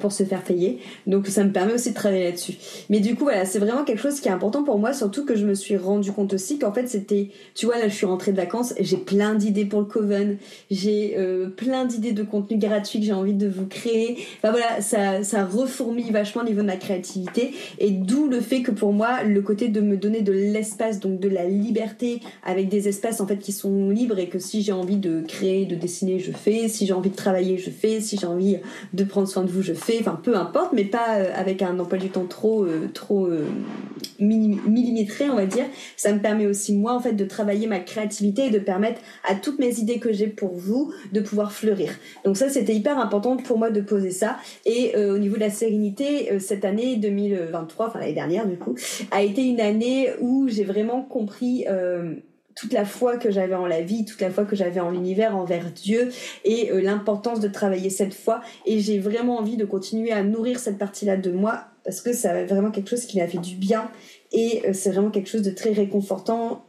pour 0.00 0.12
se 0.12 0.24
faire 0.24 0.42
payer. 0.42 0.80
Donc 1.06 1.28
ça 1.28 1.44
me 1.44 1.52
permet 1.52 1.74
aussi 1.74 1.90
de 1.90 1.94
travailler 1.94 2.24
là-dessus. 2.24 2.54
Mais 2.90 3.00
du 3.00 3.14
coup 3.14 3.24
voilà, 3.24 3.44
c'est 3.44 3.58
vraiment 3.58 3.84
quelque 3.84 4.00
chose 4.00 4.20
qui 4.20 4.28
est 4.28 4.32
important 4.32 4.64
pour 4.64 4.78
moi, 4.78 4.92
surtout 4.92 5.24
que 5.24 5.36
je 5.36 5.46
me 5.46 5.54
suis 5.54 5.76
rendu 5.76 6.10
compte 6.12 6.32
aussi 6.34 6.58
qu'en 6.58 6.72
fait 6.72 6.88
c'était, 6.88 7.30
tu 7.54 7.66
vois 7.66 7.78
là 7.78 7.88
je 7.88 7.94
suis 7.94 8.06
rentrée 8.06 8.32
de 8.32 8.36
vacances, 8.36 8.74
j'ai 8.80 8.96
plein 8.96 9.34
d'idées 9.34 9.64
pour 9.64 9.80
le 9.80 9.86
Coven, 9.86 10.38
j'ai 10.70 11.14
euh, 11.16 11.48
plein 11.48 11.84
d'idées 11.84 12.12
de 12.12 12.24
contenu 12.24 12.58
gratuit 12.58 13.00
que 13.00 13.06
j'ai 13.06 13.12
envie 13.12 13.34
de 13.34 13.48
vous 13.48 13.66
créer. 13.66 14.18
Enfin 14.38 14.50
voilà, 14.50 14.80
ça 14.80 15.22
ça 15.22 15.44
reformille 15.44 16.10
vachement 16.10 16.42
au 16.42 16.46
niveau 16.46 16.62
de 16.62 16.66
ma 16.66 16.76
créativité 16.76 17.52
et 17.78 17.90
d'où 17.90 18.28
le 18.28 18.40
fait 18.40 18.62
que 18.62 18.72
pour 18.72 18.92
moi 18.92 19.22
le 19.22 19.42
côté 19.42 19.68
de 19.68 19.80
me 19.80 19.96
donner 19.96 20.22
de 20.22 20.32
l'espace, 20.32 20.98
donc 20.98 21.20
de 21.20 21.28
la 21.28 21.44
liberté 21.44 22.20
avec 22.42 22.68
des 22.68 22.88
espaces 22.88 23.20
en 23.20 23.26
fait 23.26 23.38
qui 23.38 23.52
sont 23.52 23.90
libres 23.90 24.18
et 24.18 24.28
que 24.28 24.40
si 24.40 24.62
j'ai 24.62 24.72
envie 24.72 24.96
de 24.96 25.22
créer, 25.26 25.66
de 25.66 25.76
dessiner, 25.76 26.18
je 26.18 26.32
fais, 26.32 26.68
si 26.68 26.86
j'ai 26.86 26.92
envie 26.92 27.10
de 27.10 27.16
travailler, 27.16 27.58
je 27.58 27.70
fais, 27.70 28.00
si 28.00 28.18
j'ai 28.18 28.26
envie 28.26 28.56
de 28.92 29.04
prendre 29.04 29.28
soin 29.28 29.44
de 29.44 29.50
vous, 29.50 29.62
je 29.62 29.72
fais 29.72 29.83
enfin 30.00 30.18
peu 30.22 30.36
importe, 30.36 30.72
mais 30.72 30.84
pas 30.84 31.16
euh, 31.18 31.30
avec 31.34 31.62
un 31.62 31.78
emploi 31.78 31.98
du 31.98 32.08
temps 32.10 32.26
trop 32.26 32.64
euh, 32.64 32.88
trop 32.92 33.26
euh, 33.26 33.44
millimétré, 34.18 35.28
on 35.30 35.36
va 35.36 35.46
dire. 35.46 35.64
Ça 35.96 36.12
me 36.12 36.20
permet 36.20 36.46
aussi 36.46 36.74
moi 36.74 36.94
en 36.94 37.00
fait 37.00 37.12
de 37.12 37.24
travailler 37.24 37.66
ma 37.66 37.80
créativité 37.80 38.46
et 38.46 38.50
de 38.50 38.58
permettre 38.58 39.00
à 39.28 39.34
toutes 39.34 39.58
mes 39.58 39.78
idées 39.78 39.98
que 39.98 40.12
j'ai 40.12 40.26
pour 40.26 40.54
vous 40.54 40.92
de 41.12 41.20
pouvoir 41.20 41.52
fleurir. 41.52 41.92
Donc 42.24 42.36
ça 42.36 42.48
c'était 42.48 42.74
hyper 42.74 42.98
important 42.98 43.36
pour 43.36 43.58
moi 43.58 43.70
de 43.70 43.80
poser 43.80 44.10
ça. 44.10 44.36
Et 44.64 44.96
au 44.96 45.18
niveau 45.18 45.36
de 45.36 45.40
la 45.40 45.50
sérénité, 45.50 46.38
cette 46.38 46.64
année 46.64 46.96
2023, 46.96 47.88
enfin 47.88 47.98
l'année 47.98 48.12
dernière 48.12 48.46
du 48.46 48.56
coup, 48.56 48.74
a 49.10 49.22
été 49.22 49.42
une 49.42 49.60
année 49.60 50.10
où 50.20 50.48
j'ai 50.48 50.64
vraiment 50.64 51.02
compris 51.02 51.66
toute 52.54 52.72
la 52.72 52.84
foi 52.84 53.16
que 53.16 53.30
j'avais 53.30 53.54
en 53.54 53.66
la 53.66 53.82
vie, 53.82 54.04
toute 54.04 54.20
la 54.20 54.30
foi 54.30 54.44
que 54.44 54.56
j'avais 54.56 54.80
en 54.80 54.90
l'univers, 54.90 55.36
envers 55.36 55.70
Dieu 55.70 56.10
et 56.44 56.70
euh, 56.70 56.80
l'importance 56.80 57.40
de 57.40 57.48
travailler 57.48 57.90
cette 57.90 58.14
foi. 58.14 58.40
Et 58.66 58.80
j'ai 58.80 58.98
vraiment 58.98 59.38
envie 59.38 59.56
de 59.56 59.64
continuer 59.64 60.12
à 60.12 60.22
nourrir 60.22 60.58
cette 60.58 60.78
partie-là 60.78 61.16
de 61.16 61.30
moi 61.30 61.66
parce 61.84 62.00
que 62.00 62.12
c'est 62.12 62.46
vraiment 62.46 62.70
quelque 62.70 62.88
chose 62.88 63.04
qui 63.04 63.18
m'a 63.18 63.26
fait 63.26 63.38
du 63.38 63.56
bien 63.56 63.90
et 64.32 64.62
euh, 64.66 64.72
c'est 64.72 64.90
vraiment 64.90 65.10
quelque 65.10 65.28
chose 65.28 65.42
de 65.42 65.50
très 65.50 65.72
réconfortant 65.72 66.64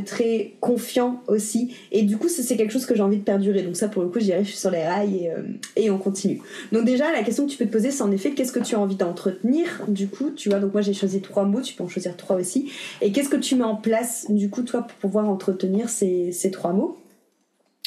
très 0.00 0.54
confiant 0.60 1.22
aussi. 1.26 1.74
Et 1.90 2.02
du 2.02 2.16
coup, 2.16 2.28
c'est 2.28 2.56
quelque 2.56 2.72
chose 2.72 2.86
que 2.86 2.94
j'ai 2.94 3.02
envie 3.02 3.18
de 3.18 3.22
perdurer. 3.22 3.62
Donc 3.62 3.76
ça, 3.76 3.88
pour 3.88 4.02
le 4.02 4.08
coup, 4.08 4.20
je 4.20 4.24
dirais, 4.24 4.44
je 4.44 4.50
suis 4.50 4.58
sur 4.58 4.70
les 4.70 4.82
rails 4.82 5.24
et, 5.24 5.30
euh, 5.30 5.42
et 5.76 5.90
on 5.90 5.98
continue. 5.98 6.40
Donc 6.72 6.84
déjà, 6.84 7.12
la 7.12 7.22
question 7.22 7.46
que 7.46 7.50
tu 7.50 7.58
peux 7.58 7.66
te 7.66 7.72
poser, 7.72 7.90
c'est 7.90 8.02
en 8.02 8.12
effet, 8.12 8.30
qu'est-ce 8.30 8.52
que 8.52 8.60
tu 8.60 8.74
as 8.74 8.80
envie 8.80 8.96
d'entretenir 8.96 9.66
Du 9.88 10.08
coup, 10.08 10.30
tu 10.30 10.48
vois, 10.48 10.58
donc 10.58 10.72
moi 10.72 10.82
j'ai 10.82 10.94
choisi 10.94 11.20
trois 11.20 11.44
mots, 11.44 11.60
tu 11.60 11.74
peux 11.74 11.84
en 11.84 11.88
choisir 11.88 12.16
trois 12.16 12.36
aussi. 12.36 12.70
Et 13.00 13.12
qu'est-ce 13.12 13.28
que 13.28 13.36
tu 13.36 13.56
mets 13.56 13.64
en 13.64 13.76
place, 13.76 14.26
du 14.30 14.50
coup, 14.50 14.62
toi, 14.62 14.82
pour 14.82 14.96
pouvoir 14.96 15.28
entretenir 15.28 15.88
ces 15.88 16.50
trois 16.52 16.72
mots? 16.72 17.01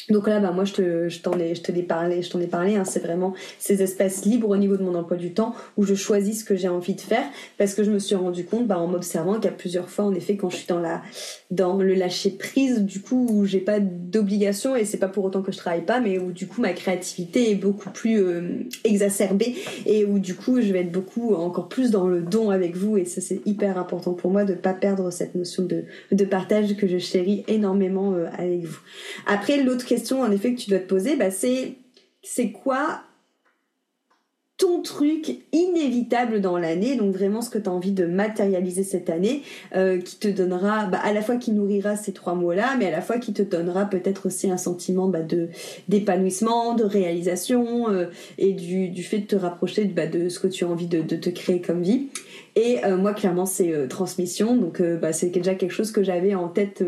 Donc 0.09 0.27
là, 0.27 0.39
bah, 0.39 0.51
moi, 0.51 0.65
je 0.65 0.73
te, 0.73 1.21
t'en 1.21 1.39
ai, 1.39 1.55
je 1.55 1.81
parlé, 1.81 2.21
je 2.21 2.29
t'en 2.29 2.39
ai 2.39 2.47
parlé. 2.47 2.75
Hein, 2.75 2.85
c'est 2.85 2.99
vraiment 2.99 3.33
ces 3.59 3.81
espaces 3.81 4.25
libres 4.25 4.49
au 4.49 4.57
niveau 4.57 4.77
de 4.77 4.83
mon 4.83 4.95
emploi 4.95 5.17
du 5.17 5.33
temps 5.33 5.55
où 5.77 5.83
je 5.83 5.95
choisis 5.95 6.41
ce 6.41 6.43
que 6.43 6.55
j'ai 6.55 6.67
envie 6.67 6.95
de 6.95 7.01
faire 7.01 7.25
parce 7.57 7.73
que 7.73 7.83
je 7.83 7.91
me 7.91 7.99
suis 7.99 8.15
rendu 8.15 8.45
compte, 8.45 8.67
bah, 8.67 8.79
en 8.79 8.87
m'observant 8.87 9.35
qu'il 9.35 9.45
y 9.45 9.47
a 9.47 9.51
plusieurs 9.51 9.89
fois, 9.89 10.05
en 10.05 10.13
effet, 10.13 10.37
quand 10.37 10.49
je 10.49 10.57
suis 10.57 10.67
dans 11.51 11.77
le 11.77 11.93
lâcher 11.93 12.31
prise, 12.31 12.83
du 12.83 13.01
coup, 13.01 13.27
où 13.29 13.45
j'ai 13.45 13.59
pas 13.59 13.79
d'obligation 13.79 14.75
et 14.75 14.85
c'est 14.85 14.97
pas 14.97 15.07
pour 15.07 15.25
autant 15.25 15.41
que 15.41 15.51
je 15.51 15.57
travaille 15.57 15.85
pas, 15.85 15.99
mais 15.99 16.17
où 16.17 16.31
du 16.31 16.47
coup 16.47 16.61
ma 16.61 16.73
créativité 16.73 17.51
est 17.51 17.55
beaucoup 17.55 17.89
plus 17.89 18.21
euh, 18.21 18.41
exacerbée 18.83 19.55
et 19.85 20.05
où 20.05 20.19
du 20.19 20.35
coup 20.35 20.61
je 20.61 20.71
vais 20.71 20.81
être 20.81 20.91
beaucoup 20.91 21.33
encore 21.35 21.67
plus 21.67 21.91
dans 21.91 22.07
le 22.07 22.21
don 22.21 22.49
avec 22.49 22.75
vous 22.75 22.97
et 22.97 23.05
ça 23.05 23.21
c'est 23.21 23.41
hyper 23.45 23.77
important 23.77 24.13
pour 24.13 24.31
moi 24.31 24.45
de 24.45 24.53
pas 24.53 24.73
perdre 24.73 25.11
cette 25.11 25.35
notion 25.35 25.63
de, 25.63 25.83
de 26.11 26.25
partage 26.25 26.75
que 26.75 26.87
je 26.87 26.97
chéris 26.97 27.43
énormément 27.47 28.13
euh, 28.13 28.27
avec 28.37 28.63
vous. 28.63 28.79
Après 29.27 29.61
l'autre 29.61 29.85
en 30.21 30.31
effet 30.31 30.53
que 30.53 30.59
tu 30.59 30.69
dois 30.69 30.79
te 30.79 30.87
poser, 30.87 31.15
bah, 31.15 31.31
c'est 31.31 31.75
c'est 32.21 32.51
quoi 32.51 33.01
ton 34.57 34.81
truc 34.81 35.39
inévitable 35.51 36.39
dans 36.39 36.57
l'année, 36.57 36.95
donc 36.95 37.13
vraiment 37.13 37.41
ce 37.41 37.49
que 37.49 37.57
tu 37.57 37.67
as 37.67 37.73
envie 37.73 37.91
de 37.91 38.05
matérialiser 38.05 38.83
cette 38.83 39.09
année, 39.09 39.41
euh, 39.75 39.99
qui 39.99 40.15
te 40.15 40.29
donnera, 40.29 40.85
bah, 40.85 40.99
à 41.03 41.11
la 41.11 41.21
fois 41.21 41.35
qui 41.35 41.51
nourrira 41.51 41.97
ces 41.97 42.13
trois 42.13 42.35
mots-là, 42.35 42.75
mais 42.79 42.87
à 42.87 42.91
la 42.91 43.01
fois 43.01 43.17
qui 43.17 43.33
te 43.33 43.41
donnera 43.41 43.85
peut-être 43.85 44.27
aussi 44.27 44.49
un 44.49 44.57
sentiment 44.57 45.09
bah, 45.09 45.19
d'épanouissement, 45.89 46.73
de 46.73 46.85
réalisation 46.85 47.89
euh, 47.89 48.05
et 48.37 48.53
du, 48.53 48.87
du 48.87 49.03
fait 49.03 49.19
de 49.19 49.25
te 49.25 49.35
rapprocher 49.35 49.83
de 49.83 50.29
ce 50.29 50.39
que 50.39 50.47
tu 50.47 50.63
as 50.63 50.69
envie 50.69 50.87
de 50.87 51.01
te 51.01 51.29
créer 51.29 51.59
comme 51.59 51.81
vie. 51.81 52.07
Et 52.55 52.77
moi, 52.97 53.13
clairement, 53.13 53.45
c'est 53.45 53.87
transmission. 53.89 54.55
Donc, 54.55 54.81
bah, 54.81 55.11
c'est 55.11 55.29
déjà 55.29 55.55
quelque 55.55 55.73
chose 55.73 55.91
que 55.91 56.03
j'avais 56.03 56.35
en 56.35 56.47
tête 56.47 56.81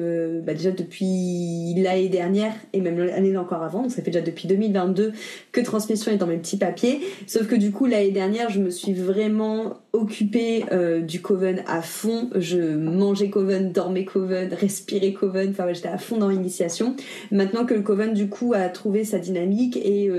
bah, 0.46 0.54
déjà 0.54 0.72
depuis 0.72 1.74
l'année 1.76 2.08
dernière 2.08 2.54
et 2.72 2.80
même 2.80 2.98
l'année 2.98 3.36
encore 3.36 3.64
avant. 3.64 3.82
Donc, 3.82 3.92
ça 3.92 4.02
fait 4.02 4.12
déjà 4.12 4.24
depuis 4.24 4.48
2022 4.48 5.12
que 5.52 5.60
transmission 5.60 6.12
est 6.12 6.18
dans 6.18 6.28
mes 6.28 6.38
petits 6.38 6.58
papiers. 6.58 7.02
Sauf 7.26 7.48
que 7.48 7.56
du 7.56 7.72
coup, 7.72 7.86
l'année 7.86 8.12
dernière, 8.12 8.50
je 8.50 8.62
me 8.62 8.70
suis 8.70 8.94
vraiment 8.94 9.82
occupée 9.92 10.64
du 11.06 11.22
Coven 11.22 11.64
à 11.68 11.82
fond. 11.82 12.30
Je 12.36 12.76
mangeais 12.76 13.30
Coven, 13.30 13.74
dormais 13.74 14.06
Coven, 14.06 14.54
respirais 14.54 15.12
Coven. 15.12 15.50
Enfin, 15.50 15.66
j'étais 15.74 15.90
à 15.90 15.98
fond 15.98 16.16
dans 16.16 16.30
l'initiation. 16.30 16.96
Maintenant 17.30 17.66
que 17.66 17.74
le 17.74 17.82
Coven, 17.82 18.14
du 18.14 18.30
coup, 18.30 18.54
a 18.56 18.70
trouvé 18.70 19.04
sa 19.04 19.20
dynamique 19.20 19.76
et 19.76 20.10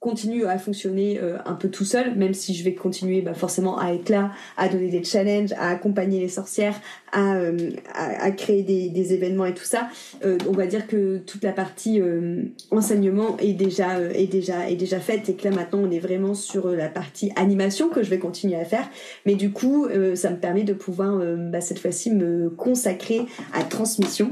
continue 0.00 0.46
à 0.46 0.58
fonctionner 0.58 1.18
euh, 1.20 1.38
un 1.44 1.54
peu 1.54 1.68
tout 1.68 1.84
seul, 1.84 2.14
même 2.14 2.32
si 2.32 2.54
je 2.54 2.62
vais 2.62 2.74
continuer 2.74 3.20
bah, 3.20 3.34
forcément 3.34 3.78
à 3.78 3.92
être 3.92 4.10
là, 4.10 4.30
à 4.56 4.68
donner 4.68 4.90
des 4.90 5.02
challenges, 5.02 5.52
à 5.58 5.70
accompagner 5.70 6.20
les 6.20 6.28
sorcières, 6.28 6.80
à, 7.10 7.34
euh, 7.36 7.70
à, 7.94 8.30
créer 8.30 8.62
des, 8.62 8.90
des, 8.90 9.12
événements 9.12 9.46
et 9.46 9.54
tout 9.54 9.64
ça. 9.64 9.88
Euh, 10.24 10.38
on 10.48 10.52
va 10.52 10.66
dire 10.66 10.86
que 10.86 11.18
toute 11.18 11.42
la 11.42 11.52
partie 11.52 12.00
enseignement 12.70 13.36
est 13.38 13.54
déjà 13.54 14.00
est 14.00 14.26
déjà 14.26 14.68
est 14.70 14.76
déjà 14.76 15.00
faite 15.00 15.28
et 15.28 15.34
que 15.34 15.48
là 15.48 15.54
maintenant 15.54 15.80
on 15.82 15.90
est 15.90 15.98
vraiment 15.98 16.34
sur 16.34 16.68
la 16.68 16.88
partie 16.88 17.32
animation 17.36 17.88
que 17.88 18.02
je 18.02 18.10
vais 18.10 18.18
continuer 18.18 18.56
à 18.56 18.64
faire. 18.64 18.88
Mais 19.26 19.34
du 19.34 19.50
coup, 19.50 19.88
ça 20.14 20.30
me 20.30 20.36
permet 20.36 20.64
de 20.64 20.74
pouvoir 20.74 21.18
bah, 21.50 21.60
cette 21.60 21.78
fois-ci 21.78 22.10
me 22.12 22.50
consacrer 22.50 23.26
à 23.52 23.64
transmission 23.64 24.30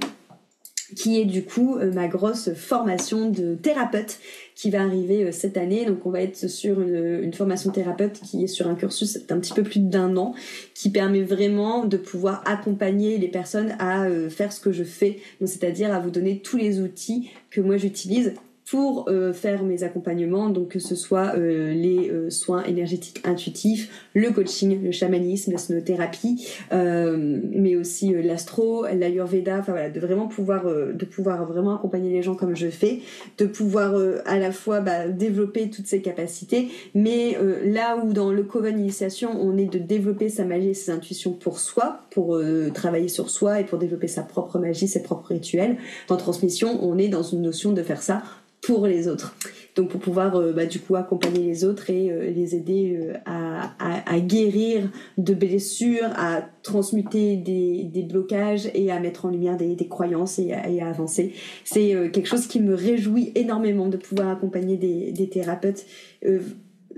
qui 0.95 1.21
est 1.21 1.25
du 1.25 1.45
coup 1.45 1.79
ma 1.95 2.07
grosse 2.07 2.53
formation 2.55 3.31
de 3.31 3.55
thérapeute 3.55 4.19
qui 4.57 4.71
va 4.71 4.83
arriver 4.83 5.23
euh, 5.23 5.33
cette 5.33 5.57
année. 5.57 5.85
Donc 5.85 6.05
on 6.07 6.11
va 6.11 6.23
être 6.23 6.49
sur 6.49 6.81
une, 6.81 7.33
formation 7.33 7.71
thérapeute 7.71 8.21
qui 8.21 8.43
est 8.43 8.49
sur 8.49 8.67
un 8.67 8.75
cursus 8.75 9.27
d'un 9.27 9.39
petit 9.39 9.53
peu 9.53 9.63
plus 9.63 9.81
d'un 9.81 10.17
an, 10.17 10.35
qui 10.75 10.91
permet 10.91 11.23
vraiment 11.23 11.85
de 11.85 11.99
pouvoir 11.99 12.43
accompagner 12.47 13.19
les 13.19 13.29
personnes 13.29 13.77
à 13.79 14.05
euh, 14.05 14.31
faire 14.31 14.53
ce 14.53 14.61
que 14.61 14.73
je 14.73 14.83
fais, 14.83 15.19
c'est-à-dire 15.41 15.93
à 15.93 16.01
vous 16.01 16.11
donner 16.11 16.41
tous 16.41 16.57
les 16.57 16.81
outils 16.81 17.31
que 17.51 17.61
moi 17.61 17.77
j'utilise 17.77 18.35
pour 18.69 19.09
euh, 19.09 19.33
faire 19.33 19.63
mes 19.63 19.85
accompagnements, 19.85 20.49
donc 20.51 20.71
que 20.71 20.79
ce 20.81 20.97
soit 20.97 21.37
euh, 21.37 21.73
les 21.73 22.11
euh, 22.11 22.31
soins 22.31 22.65
énergétiques 22.65 23.21
intuitifs, 23.25 24.09
le 24.13 24.33
coaching, 24.33 24.83
le 24.83 24.91
chamanisme, 24.91 25.53
la 25.53 25.59
sonothérapie, 25.59 26.49
mais 26.73 27.77
aussi 27.77 28.13
l'astro, 28.23 28.87
l'ayurveda, 28.87 29.59
enfin 29.59 29.73
voilà, 29.73 29.91
de 29.91 30.01
vraiment 30.01 30.27
pouvoir, 30.27 30.65
de 30.65 31.05
pouvoir 31.05 31.45
vraiment 31.45 31.77
accompagner 31.77 32.11
les 32.11 32.23
gens 32.23 32.35
comme 32.35 32.57
je 32.57 32.69
fais, 32.69 33.01
de 33.39 33.47
pouvoir 33.47 33.95
à 34.25 34.39
la 34.39 34.53
fois 34.53 34.81
bah, 34.81 35.09
développer 35.09 35.71
toutes 35.71 35.87
ces 35.87 36.03
capacités, 36.03 36.69
mais 36.95 37.37
là 37.65 37.97
où 37.97 38.13
dans 38.13 38.33
le 38.33 38.43
Coven 38.43 38.79
Initiation, 38.79 39.31
on 39.41 39.57
est 39.57 39.67
de 39.67 39.79
développer 39.79 40.29
sa 40.29 40.45
magie 40.45 40.71
et 40.71 40.75
ses 40.75 40.91
intuitions 40.91 41.33
pour 41.33 41.59
soi, 41.59 42.01
pour 42.11 42.41
travailler 42.75 43.09
sur 43.09 43.31
soi 43.31 43.61
et 43.61 43.65
pour 43.65 43.79
développer 43.79 44.09
sa 44.09 44.23
propre 44.23 44.59
magie, 44.59 44.89
ses 44.89 45.03
propres 45.03 45.29
rituels, 45.29 45.77
dans 46.09 46.17
Transmission, 46.17 46.79
on 46.83 46.99
est 46.99 47.09
dans 47.09 47.23
une 47.23 47.43
notion 47.43 47.73
de 47.73 47.83
faire 47.83 48.03
ça 48.03 48.23
pour 48.67 48.89
les 48.89 49.07
autres. 49.07 49.37
Donc 49.77 49.91
pour 49.91 50.01
pouvoir 50.01 50.35
euh, 50.35 50.53
bah, 50.53 50.67
du 50.67 50.81
coup 50.81 50.97
accompagner 50.97 51.45
les 51.45 51.65
autres 51.65 51.89
et 51.89 52.11
euh, 52.11 52.31
les 52.31 52.57
aider 52.57 52.99
euh, 53.01 53.15
à, 53.25 54.19
guérir 54.19 54.91
de 55.19 55.35
blessures, 55.35 56.09
à 56.17 56.43
transmuter 56.65 57.37
des, 57.37 58.03
blocages 58.03 58.69
et 58.75 58.91
à 58.91 58.99
mettre 58.99 59.27
en 59.27 59.31
lumière 59.31 59.57
des, 59.57 59.77
croyances 59.89 60.41
et 60.41 60.53
à, 60.53 60.89
avancer. 60.89 61.33
C'est 61.65 62.11
quelque 62.13 62.27
chose 62.27 62.49
qui 62.49 62.61
me 62.61 62.75
réjouit 62.75 63.31
énormément 63.37 63.87
de 63.87 63.97
pouvoir 63.97 64.29
accompagner 64.29 64.77
des, 64.77 65.13
des 65.13 65.29
thérapeutes 65.29 65.87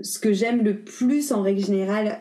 ce 0.01 0.17
que 0.17 0.31
j'aime 0.31 0.63
le 0.63 0.77
plus 0.77 1.33
en 1.33 1.41
règle 1.41 1.63
générale, 1.63 2.19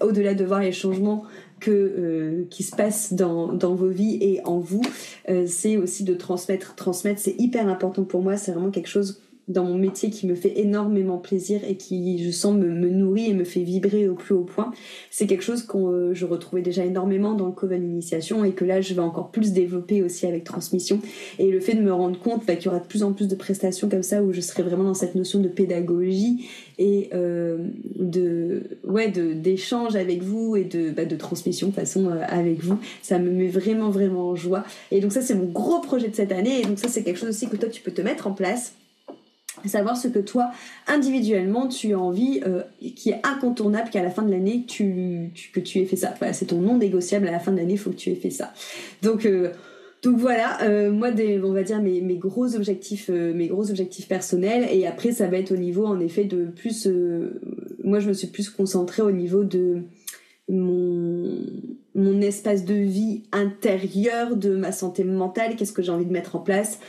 au-delà 0.00 0.34
de 0.34 0.44
voir 0.44 0.60
les 0.60 0.70
changements 0.70 1.24
euh, 1.70 2.46
qui 2.50 2.62
se 2.62 2.74
passe 2.74 3.12
dans, 3.12 3.52
dans 3.52 3.74
vos 3.74 3.88
vies 3.88 4.18
et 4.20 4.40
en 4.44 4.58
vous, 4.58 4.82
euh, 5.28 5.46
c'est 5.46 5.76
aussi 5.76 6.04
de 6.04 6.14
transmettre. 6.14 6.74
Transmettre, 6.74 7.20
c'est 7.20 7.34
hyper 7.38 7.68
important 7.68 8.04
pour 8.04 8.22
moi. 8.22 8.36
C'est 8.36 8.52
vraiment 8.52 8.70
quelque 8.70 8.88
chose 8.88 9.20
dans 9.48 9.64
mon 9.64 9.76
métier 9.76 10.10
qui 10.10 10.26
me 10.26 10.34
fait 10.34 10.58
énormément 10.60 11.18
plaisir 11.18 11.60
et 11.68 11.76
qui, 11.76 12.24
je 12.24 12.30
sens, 12.30 12.54
me, 12.54 12.68
nourrit 12.68 13.30
et 13.30 13.34
me 13.34 13.44
fait 13.44 13.62
vibrer 13.62 14.08
au 14.08 14.14
plus 14.14 14.34
haut 14.34 14.44
point. 14.44 14.72
C'est 15.10 15.26
quelque 15.26 15.44
chose 15.44 15.62
que 15.62 15.76
euh, 15.76 16.14
je 16.14 16.24
retrouvais 16.24 16.62
déjà 16.62 16.84
énormément 16.84 17.34
dans 17.34 17.46
le 17.46 17.52
Coven 17.52 17.82
Initiation 17.82 18.44
et 18.44 18.52
que 18.52 18.64
là, 18.64 18.80
je 18.80 18.94
vais 18.94 19.00
encore 19.00 19.30
plus 19.30 19.52
développer 19.52 20.02
aussi 20.02 20.26
avec 20.26 20.44
Transmission. 20.44 21.00
Et 21.38 21.50
le 21.50 21.60
fait 21.60 21.74
de 21.74 21.82
me 21.82 21.92
rendre 21.92 22.18
compte 22.18 22.46
bah, 22.46 22.56
qu'il 22.56 22.66
y 22.66 22.68
aura 22.68 22.80
de 22.80 22.86
plus 22.86 23.02
en 23.02 23.12
plus 23.12 23.28
de 23.28 23.34
prestations 23.34 23.88
comme 23.88 24.02
ça 24.02 24.22
où 24.22 24.32
je 24.32 24.40
serai 24.40 24.62
vraiment 24.62 24.84
dans 24.84 24.94
cette 24.94 25.14
notion 25.14 25.40
de 25.40 25.48
pédagogie 25.48 26.48
et 26.78 27.10
euh, 27.14 27.58
de 27.96 28.62
ouais 28.84 29.08
d'échange 29.08 29.94
avec 29.96 30.22
vous 30.22 30.56
et 30.56 30.64
de 30.64 30.90
bah, 30.90 31.04
de 31.04 31.16
transmission 31.16 31.68
de 31.68 31.72
façon 31.72 32.08
euh, 32.08 32.22
avec 32.26 32.62
vous 32.62 32.78
ça 33.02 33.18
me 33.18 33.30
met 33.30 33.46
vraiment 33.46 33.90
vraiment 33.90 34.30
en 34.30 34.34
joie 34.34 34.64
et 34.90 35.00
donc 35.00 35.12
ça 35.12 35.22
c'est 35.22 35.34
mon 35.34 35.46
gros 35.46 35.80
projet 35.80 36.08
de 36.08 36.16
cette 36.16 36.32
année 36.32 36.60
et 36.60 36.64
donc 36.64 36.78
ça 36.78 36.88
c'est 36.88 37.04
quelque 37.04 37.18
chose 37.18 37.28
aussi 37.28 37.48
que 37.48 37.56
toi 37.56 37.68
tu 37.68 37.80
peux 37.80 37.92
te 37.92 38.02
mettre 38.02 38.26
en 38.26 38.32
place 38.32 38.74
savoir 39.68 39.96
ce 39.96 40.08
que 40.08 40.18
toi 40.18 40.50
individuellement 40.86 41.68
tu 41.68 41.92
as 41.92 41.98
envie 41.98 42.40
euh, 42.46 42.62
qui 42.94 43.10
est 43.10 43.20
incontournable 43.24 43.90
qu'à 43.90 44.02
la 44.02 44.10
fin 44.10 44.22
de 44.22 44.30
l'année 44.30 44.64
tu, 44.66 45.32
que 45.52 45.60
tu 45.60 45.80
aies 45.80 45.86
fait 45.86 45.96
ça. 45.96 46.14
Voilà, 46.18 46.32
c'est 46.32 46.46
ton 46.46 46.60
non 46.60 46.78
négociable 46.78 47.28
à 47.28 47.30
la 47.30 47.38
fin 47.38 47.52
de 47.52 47.58
l'année 47.58 47.74
il 47.74 47.78
faut 47.78 47.90
que 47.90 47.96
tu 47.96 48.10
aies 48.10 48.16
fait 48.16 48.30
ça. 48.30 48.52
Donc 49.02 49.26
euh, 49.26 49.50
donc 50.02 50.18
voilà 50.18 50.62
euh, 50.62 50.90
moi 50.90 51.08
on 51.42 51.52
va 51.52 51.62
dire 51.62 51.80
mes, 51.80 52.00
mes 52.00 52.16
gros 52.16 52.54
objectifs 52.56 53.08
mes 53.08 53.48
gros 53.48 53.70
objectifs 53.70 54.06
personnels 54.06 54.66
et 54.70 54.86
après 54.86 55.12
ça 55.12 55.28
va 55.28 55.38
être 55.38 55.52
au 55.52 55.56
niveau 55.56 55.86
en 55.86 55.98
effet 55.98 56.24
de 56.24 56.44
plus 56.44 56.88
moi 57.82 58.00
je 58.00 58.08
me 58.08 58.12
suis 58.12 58.28
plus 58.28 58.50
concentrée 58.50 59.02
au 59.02 59.12
niveau 59.12 59.44
de 59.44 59.82
mon 60.48 61.38
mon 61.94 62.20
espace 62.20 62.64
de 62.64 62.74
vie 62.74 63.22
intérieur 63.32 64.36
de 64.36 64.56
ma 64.56 64.72
santé 64.72 65.04
mentale 65.04 65.56
qu'est-ce 65.56 65.72
que 65.72 65.82
j'ai 65.82 65.92
envie 65.92 66.06
de 66.06 66.12
mettre 66.12 66.36
en 66.36 66.40
place 66.40 66.80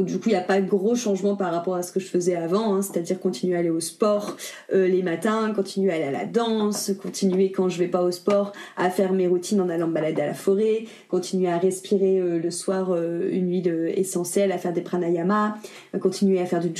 Du 0.00 0.18
coup, 0.18 0.30
il 0.30 0.32
n'y 0.32 0.38
a 0.38 0.40
pas 0.40 0.60
de 0.60 0.66
gros 0.66 0.94
changement 0.94 1.36
par 1.36 1.52
rapport 1.52 1.74
à 1.74 1.82
ce 1.82 1.92
que 1.92 2.00
je 2.00 2.06
faisais 2.06 2.34
avant, 2.34 2.74
hein, 2.74 2.82
c'est-à-dire 2.82 3.20
continuer 3.20 3.56
à 3.56 3.58
aller 3.58 3.70
au 3.70 3.80
sport 3.80 4.36
euh, 4.72 4.88
les 4.88 5.02
matins, 5.02 5.52
continuer 5.54 5.92
à 5.92 5.96
aller 5.96 6.04
à 6.04 6.10
la 6.10 6.24
danse, 6.24 6.92
continuer 7.00 7.52
quand 7.52 7.68
je 7.68 7.78
vais 7.78 7.88
pas 7.88 8.02
au 8.02 8.10
sport 8.10 8.52
à 8.76 8.88
faire 8.90 9.12
mes 9.12 9.26
routines 9.26 9.60
en 9.60 9.68
allant 9.68 9.88
me 9.88 9.92
balader 9.92 10.22
à 10.22 10.26
la 10.26 10.34
forêt, 10.34 10.86
continuer 11.08 11.48
à 11.48 11.58
respirer 11.58 12.18
euh, 12.18 12.38
le 12.38 12.50
soir 12.50 12.92
euh, 12.92 13.28
une 13.30 13.50
huile 13.50 13.92
essentielle, 13.94 14.52
à 14.52 14.58
faire 14.58 14.72
des 14.72 14.80
pranayama, 14.80 15.58
continuer 16.00 16.40
à 16.40 16.46
faire 16.46 16.60
du, 16.60 16.72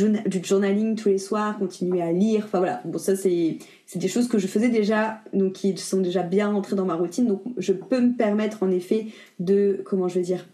journaling 0.43 0.97
tous 0.97 1.11
les 1.11 1.19
soirs, 1.19 1.59
continuer 1.59 2.01
à 2.01 2.13
lire, 2.13 2.45
enfin 2.45 2.59
voilà. 2.59 2.81
Bon, 2.85 2.99
ça 2.99 3.15
c'est 3.17 3.59
des 3.95 4.09
choses 4.09 4.29
que 4.29 4.39
je 4.39 4.47
faisais 4.47 4.71
déjà, 4.71 5.21
donc 5.35 5.53
qui 5.53 5.77
sont 5.77 6.01
déjà 6.01 6.23
bien 6.23 6.51
rentrées 6.51 6.77
dans 6.77 6.87
ma 6.87 6.95
routine, 6.95 7.27
donc 7.27 7.43
je 7.59 7.73
peux 7.73 8.01
me 8.01 8.17
permettre 8.17 8.63
en 8.63 8.71
effet 8.71 9.07
de, 9.39 9.83
comment 9.85 10.09
je 10.09 10.15
vais 10.15 10.25
dire, 10.25 10.47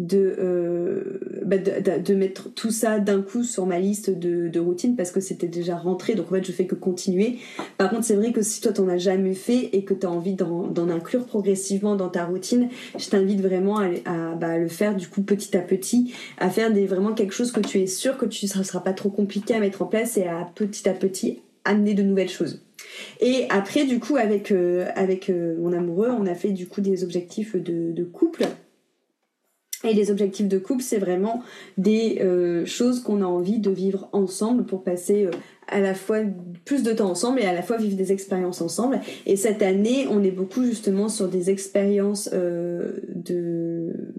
de, 0.00 0.34
euh, 0.38 1.20
bah 1.44 1.58
de, 1.58 2.02
de, 2.02 2.14
mettre 2.14 2.52
tout 2.54 2.70
ça 2.70 2.98
d'un 2.98 3.20
coup 3.20 3.44
sur 3.44 3.66
ma 3.66 3.78
liste 3.78 4.08
de, 4.08 4.48
de 4.48 4.58
routines 4.58 4.96
parce 4.96 5.12
que 5.12 5.20
c'était 5.20 5.46
déjà 5.46 5.76
rentré. 5.76 6.14
Donc 6.14 6.32
en 6.32 6.36
fait 6.36 6.44
je 6.44 6.52
fais 6.52 6.66
que 6.66 6.74
continuer. 6.74 7.36
Par 7.76 7.90
contre 7.90 8.04
c'est 8.04 8.14
vrai 8.16 8.32
que 8.32 8.40
si 8.40 8.62
toi 8.62 8.72
t'en 8.72 8.88
as 8.88 8.96
jamais 8.96 9.34
fait 9.34 9.68
et 9.74 9.84
que 9.84 9.92
t'as 9.92 10.08
envie 10.08 10.34
d'en 10.34 10.88
inclure 10.88 11.26
progressivement 11.26 11.96
dans 11.96 12.08
ta 12.08 12.24
routine 12.24 12.70
je 12.98 13.08
t'invite 13.10 13.42
vraiment 13.42 13.78
à, 13.78 14.34
bah, 14.34 14.56
le 14.56 14.68
faire 14.68 14.96
du 14.96 15.06
coup 15.06 15.20
petit 15.20 15.54
à 15.54 15.60
petit 15.60 16.14
à 16.38 16.48
faire 16.48 16.72
des 16.72 16.86
vraiment 16.86 17.12
quelque 17.12 17.34
chose 17.34 17.52
que 17.52 17.60
tu 17.60 17.78
es 17.80 17.86
sûr 17.86 18.16
que 18.16 18.24
tu 18.24 18.46
ça 18.46 18.64
sera 18.64 18.82
pas 18.82 18.94
trop 18.94 19.10
compliqué 19.10 19.54
à 19.54 19.60
mettre 19.60 19.82
en 19.82 19.86
place 19.86 20.16
et 20.16 20.26
à 20.26 20.50
petit 20.54 20.88
à 20.88 20.94
petit 20.94 21.40
amener 21.66 21.92
de 21.92 22.02
nouvelles 22.02 22.30
choses. 22.30 22.62
Et 23.20 23.44
après 23.50 23.84
du 23.84 24.00
coup 24.00 24.16
avec 24.16 24.50
euh, 24.50 24.86
avec 24.94 25.28
euh, 25.28 25.56
mon 25.58 25.74
amoureux 25.74 26.08
on 26.08 26.24
a 26.26 26.34
fait 26.34 26.52
du 26.52 26.66
coup 26.66 26.80
des 26.80 27.04
objectifs 27.04 27.54
de 27.54 28.02
couple 28.04 28.46
et 29.84 29.94
les 29.94 30.10
objectifs 30.10 30.48
de 30.48 30.58
couple, 30.58 30.82
c'est 30.82 30.98
vraiment 30.98 31.42
des 31.78 32.18
euh, 32.20 32.66
choses 32.66 33.02
qu'on 33.02 33.22
a 33.22 33.26
envie 33.26 33.58
de 33.58 33.70
vivre 33.70 34.08
ensemble 34.12 34.64
pour 34.64 34.82
passer 34.82 35.24
euh, 35.24 35.30
à 35.68 35.80
la 35.80 35.94
fois 35.94 36.18
plus 36.64 36.82
de 36.82 36.92
temps 36.92 37.10
ensemble 37.10 37.40
et 37.40 37.46
à 37.46 37.54
la 37.54 37.62
fois 37.62 37.78
vivre 37.78 37.96
des 37.96 38.12
expériences 38.12 38.60
ensemble. 38.60 39.00
Et 39.24 39.36
cette 39.36 39.62
année, 39.62 40.06
on 40.10 40.22
est 40.22 40.30
beaucoup 40.30 40.64
justement 40.64 41.08
sur 41.08 41.28
des 41.28 41.50
expériences 41.50 42.28
euh, 42.32 43.00
de 43.14 44.14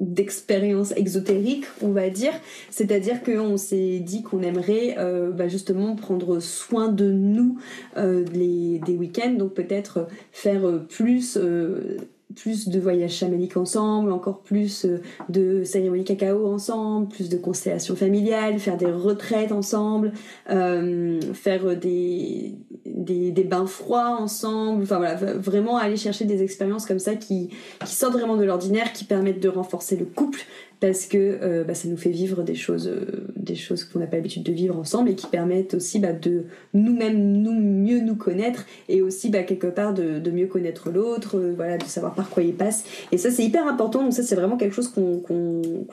d'expériences 0.00 0.92
exotériques, 0.96 1.64
on 1.80 1.88
va 1.88 2.10
dire. 2.10 2.32
C'est-à-dire 2.68 3.22
qu'on 3.22 3.56
s'est 3.56 4.00
dit 4.00 4.22
qu'on 4.22 4.42
aimerait 4.42 4.96
bah 5.32 5.48
justement 5.48 5.94
prendre 5.94 6.40
soin 6.40 6.88
de 6.88 7.10
nous 7.10 7.58
les, 7.96 8.80
des 8.84 8.96
week-ends, 8.96 9.32
donc 9.32 9.54
peut-être 9.54 10.08
faire 10.30 10.84
plus 10.88 11.38
plus 12.34 12.68
de 12.68 12.80
voyages 12.80 13.12
chamaniques 13.12 13.56
ensemble, 13.56 14.12
encore 14.12 14.40
plus 14.40 14.84
euh, 14.84 15.00
de 15.28 15.64
cérémonies 15.64 16.04
cacao 16.04 16.46
ensemble, 16.46 17.08
plus 17.08 17.28
de 17.28 17.36
constellations 17.36 17.96
familiales, 17.96 18.58
faire 18.58 18.76
des 18.76 18.90
retraites 18.90 19.52
ensemble, 19.52 20.12
euh, 20.50 21.20
faire 21.32 21.76
des, 21.76 22.54
bains 23.44 23.66
froids 23.66 24.16
ensemble, 24.18 24.84
vraiment 24.84 25.76
aller 25.76 25.96
chercher 25.96 26.24
des 26.24 26.42
expériences 26.42 26.86
comme 26.86 26.98
ça 26.98 27.14
qui 27.14 27.50
sortent 27.84 28.14
vraiment 28.14 28.36
de 28.36 28.44
l'ordinaire, 28.44 28.92
qui 28.92 29.04
permettent 29.04 29.40
de 29.40 29.48
renforcer 29.48 29.96
le 29.96 30.06
couple, 30.06 30.40
parce 30.84 31.06
que 31.06 31.38
euh, 31.40 31.64
bah, 31.64 31.72
ça 31.72 31.88
nous 31.88 31.96
fait 31.96 32.10
vivre 32.10 32.42
des 32.42 32.54
choses, 32.54 32.88
euh, 32.88 33.24
des 33.36 33.54
choses 33.54 33.84
qu'on 33.84 34.00
n'a 34.00 34.06
pas 34.06 34.16
l'habitude 34.16 34.42
de 34.42 34.52
vivre 34.52 34.76
ensemble 34.76 35.08
et 35.08 35.14
qui 35.14 35.26
permettent 35.26 35.72
aussi 35.72 35.98
bah, 35.98 36.12
de 36.12 36.44
nous-mêmes 36.74 37.40
nous 37.40 37.58
mieux 37.58 38.00
nous 38.00 38.16
connaître 38.16 38.66
et 38.90 39.00
aussi 39.00 39.30
bah, 39.30 39.44
quelque 39.44 39.66
part 39.66 39.94
de, 39.94 40.30
mieux 40.30 40.46
connaître 40.46 40.90
l'autre, 40.90 41.38
euh, 41.38 41.54
voilà, 41.56 41.78
de 41.78 41.84
savoir 41.84 42.14
par 42.14 42.28
quoi 42.28 42.42
il 42.42 42.52
passe. 42.52 42.84
Et 43.12 43.16
ça 43.16 43.30
c'est 43.30 43.42
hyper 43.42 43.66
important, 43.66 44.02
donc 44.02 44.12
ça 44.12 44.22
c'est 44.22 44.34
vraiment 44.34 44.58
quelque 44.58 44.74
chose 44.74 44.88
qu'on 44.88 45.22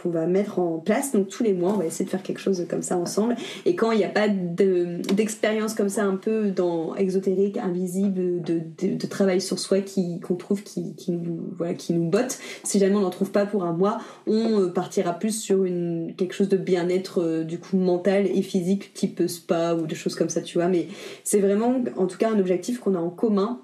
va 0.03 0.27
mettre 0.27 0.59
en 0.59 0.79
place. 0.79 1.13
Donc 1.13 1.29
tous 1.29 1.43
les 1.43 1.53
mois 1.53 1.71
on 1.71 1.77
va 1.77 1.85
essayer 1.85 2.03
de 2.03 2.09
faire 2.09 2.21
quelque 2.21 2.41
chose 2.41 2.65
comme 2.69 2.81
ça 2.81 2.97
ensemble. 2.97 3.37
Et 3.65 3.75
quand 3.75 3.93
il 3.93 3.99
n'y 3.99 4.03
a 4.03 4.09
pas 4.09 4.27
d'expérience 4.27 5.73
comme 5.73 5.87
ça 5.87 6.03
un 6.03 6.17
peu 6.17 6.51
dans 6.51 6.95
exotérique, 6.95 7.55
invisible, 7.55 8.41
de, 8.41 9.07
travail 9.07 9.39
sur 9.39 9.57
soi 9.57 9.77
qu'on 10.21 10.35
trouve 10.35 10.63
qui, 10.63 10.93
nous 11.07 11.55
qui 11.77 11.93
nous 11.93 12.09
botte, 12.09 12.39
si 12.65 12.77
jamais 12.77 12.95
on 12.95 13.01
n'en 13.01 13.09
trouve 13.09 13.31
pas 13.31 13.45
pour 13.45 13.63
un 13.63 13.71
mois, 13.71 13.99
on 14.27 14.67
partira 14.81 15.13
plus 15.13 15.39
sur 15.39 15.63
une 15.63 16.15
quelque 16.17 16.33
chose 16.33 16.49
de 16.49 16.57
bien-être 16.57 17.21
euh, 17.21 17.43
du 17.43 17.59
coup 17.59 17.77
mental 17.77 18.25
et 18.25 18.41
physique 18.41 18.95
type 18.95 19.27
spa 19.27 19.75
ou 19.75 19.85
des 19.85 19.93
choses 19.93 20.15
comme 20.15 20.29
ça 20.29 20.41
tu 20.41 20.57
vois 20.57 20.67
mais 20.67 20.87
c'est 21.23 21.39
vraiment 21.39 21.83
en 21.97 22.07
tout 22.07 22.17
cas 22.17 22.31
un 22.31 22.39
objectif 22.39 22.79
qu'on 22.79 22.95
a 22.95 22.99
en 22.99 23.11
commun 23.11 23.61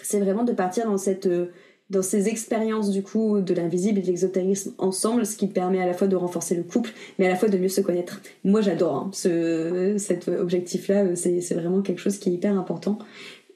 c'est 0.00 0.18
vraiment 0.18 0.44
de 0.44 0.54
partir 0.54 0.86
dans 0.86 0.96
cette 0.96 1.26
euh, 1.26 1.52
dans 1.90 2.00
ces 2.00 2.28
expériences 2.28 2.90
du 2.90 3.02
coup 3.02 3.42
de 3.42 3.52
l'invisible 3.52 3.98
et 3.98 4.02
de 4.02 4.06
l'exotérisme 4.06 4.72
ensemble, 4.78 5.26
ce 5.26 5.36
qui 5.36 5.46
permet 5.46 5.82
à 5.82 5.84
la 5.84 5.92
fois 5.92 6.06
de 6.06 6.16
renforcer 6.16 6.54
le 6.54 6.62
couple, 6.62 6.90
mais 7.18 7.26
à 7.26 7.28
la 7.28 7.36
fois 7.36 7.50
de 7.50 7.58
mieux 7.58 7.68
se 7.68 7.82
connaître. 7.82 8.22
Moi 8.44 8.62
j'adore 8.62 8.96
hein, 8.96 9.10
ce, 9.12 9.96
cet 9.98 10.28
objectif-là, 10.28 11.14
c'est 11.16 11.52
vraiment 11.52 11.82
quelque 11.82 11.98
chose 11.98 12.16
qui 12.16 12.30
est 12.30 12.32
hyper 12.32 12.58
important. 12.58 12.98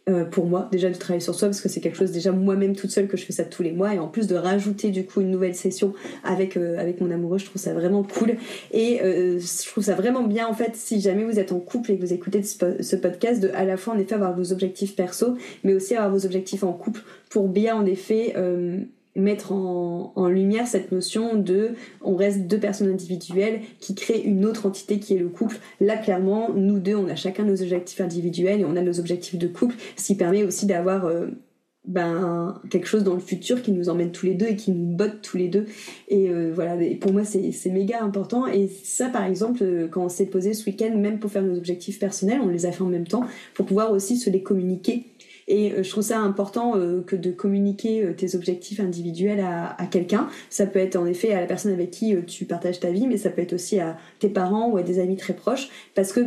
Euh, 0.09 0.25
pour 0.25 0.47
moi 0.47 0.69
déjà 0.71 0.89
de 0.89 0.95
travailler 0.95 1.21
sur 1.21 1.35
soi 1.35 1.49
parce 1.49 1.61
que 1.61 1.69
c'est 1.69 1.81
quelque 1.81 1.97
chose 1.97 2.13
déjà 2.13 2.31
moi-même 2.31 2.77
toute 2.77 2.93
seule 2.93 3.09
que 3.09 3.17
je 3.17 3.25
fais 3.25 3.33
ça 3.33 3.43
tous 3.43 3.65
les 3.65 3.73
mois. 3.73 3.93
Et 3.93 3.99
en 3.99 4.07
plus 4.07 4.29
de 4.29 4.37
rajouter 4.37 4.91
du 4.91 5.05
coup 5.05 5.21
une 5.21 5.33
nouvelle 5.33 5.57
session 5.57 5.95
avec 6.23 6.57
euh, 6.57 6.79
avec 6.79 7.01
mon 7.01 7.11
amoureux 7.11 7.39
je 7.39 7.47
trouve 7.47 7.61
ça 7.61 7.75
vraiment 7.75 8.05
cool. 8.05 8.37
Et 8.71 9.03
euh, 9.03 9.41
je 9.41 9.69
trouve 9.69 9.83
ça 9.83 9.97
vraiment 9.97 10.23
bien 10.23 10.47
en 10.47 10.55
fait 10.55 10.77
si 10.77 11.01
jamais 11.01 11.25
vous 11.25 11.41
êtes 11.41 11.51
en 11.51 11.59
couple 11.59 11.91
et 11.91 11.97
que 11.97 12.03
vous 12.03 12.13
écoutez 12.13 12.41
ce 12.45 12.95
podcast 12.95 13.43
de 13.43 13.51
à 13.53 13.65
la 13.65 13.77
fois 13.77 13.95
en 13.95 13.99
effet 13.99 14.15
avoir 14.15 14.37
vos 14.37 14.53
objectifs 14.53 14.95
perso 14.95 15.37
mais 15.65 15.75
aussi 15.75 15.97
avoir 15.97 16.13
vos 16.13 16.25
objectifs 16.25 16.63
en 16.63 16.73
couple 16.73 17.01
pour 17.29 17.49
bien 17.49 17.75
en 17.75 17.85
effet 17.85 18.37
mettre 19.17 19.53
en, 19.53 20.29
lumière 20.29 20.67
cette 20.67 20.93
notion 20.93 21.37
de 21.37 21.71
on 22.03 22.17
reste 22.17 22.41
deux 22.47 22.59
personnes 22.59 22.91
individuelles 22.91 23.61
qui 23.81 23.95
créent 23.95 24.23
une 24.23 24.45
autre 24.45 24.67
entité 24.67 24.99
qui 24.99 25.15
est 25.15 25.19
le 25.19 25.29
couple. 25.29 25.59
Là, 25.81 25.97
clairement, 25.97 26.51
nous 26.55 26.79
deux, 26.79 26.97
on 26.97 27.09
a 27.09 27.17
chacun 27.17 27.45
nos 27.45 27.63
objectifs 27.63 28.01
individuels 28.01 28.61
et 28.61 28.65
on 28.65 28.77
a 28.77 28.83
nos 28.83 28.99
objectifs 28.99 29.39
de 29.39 29.47
couple, 29.47 29.77
ce 29.97 30.07
qui 30.07 30.15
permet 30.17 30.43
aussi 30.43 30.67
d'avoir 30.67 31.07
euh, 31.07 31.29
ben, 31.87 32.61
quelque 32.69 32.89
chose 32.89 33.05
dans 33.05 33.15
le 33.15 33.21
futur 33.21 33.63
qui 33.63 33.71
nous 33.71 33.89
emmène 33.89 34.11
tous 34.11 34.27
les 34.27 34.35
deux 34.35 34.47
et 34.47 34.57
qui 34.57 34.73
nous 34.73 34.97
botte 34.97 35.23
tous 35.23 35.37
les 35.37 35.49
deux. 35.49 35.67
Et 36.09 36.29
euh, 36.29 36.51
voilà, 36.53 36.77
pour 37.01 37.13
moi, 37.13 37.23
c'est 37.25 37.71
méga 37.71 38.03
important. 38.03 38.47
Et 38.49 38.69
ça, 38.69 39.09
par 39.09 39.25
exemple, 39.25 39.63
euh, 39.63 39.87
quand 39.89 40.05
on 40.05 40.09
s'est 40.09 40.27
posé 40.27 40.53
ce 40.53 40.69
week-end, 40.69 40.97
même 40.97 41.21
pour 41.21 41.31
faire 41.31 41.43
nos 41.43 41.57
objectifs 41.57 41.99
personnels, 41.99 42.41
on 42.43 42.49
les 42.49 42.67
a 42.67 42.73
fait 42.73 42.83
en 42.83 42.89
même 42.89 43.07
temps 43.07 43.25
pour 43.55 43.67
pouvoir 43.67 43.93
aussi 43.93 44.17
se 44.17 44.29
les 44.31 44.43
communiquer 44.43 45.05
et 45.49 45.73
euh, 45.73 45.83
je 45.83 45.91
trouve 45.91 46.03
ça 46.03 46.19
important 46.21 46.77
euh, 46.77 47.03
que 47.03 47.17
de 47.17 47.31
communiquer 47.31 48.05
euh, 48.05 48.13
tes 48.13 48.35
objectifs 48.35 48.81
individuels 48.81 49.41
à, 49.41 49.87
quelqu'un. 49.91 50.29
Ça 50.51 50.67
peut 50.67 50.79
être 50.79 50.97
en 50.97 51.07
effet 51.07 51.33
à 51.33 51.41
la 51.41 51.47
personne 51.47 51.73
avec 51.73 51.91
qui 51.91 52.15
tu 52.27 52.45
partages 52.45 52.81
ta 52.81 52.91
vie, 52.91 53.07
mais 53.07 53.17
ça 53.17 53.31
peut 53.31 53.43
être 53.43 53.53
aussi 53.53 53.79
à 53.79 53.97
tes 54.19 54.29
parents 54.29 54.69
ou 54.69 54.77
à 54.77 54.83
des 54.83 54.99
amis 54.99 55.17
très 55.17 55.35
proches, 55.35 55.69
parce 55.95 56.13
que 56.13 56.21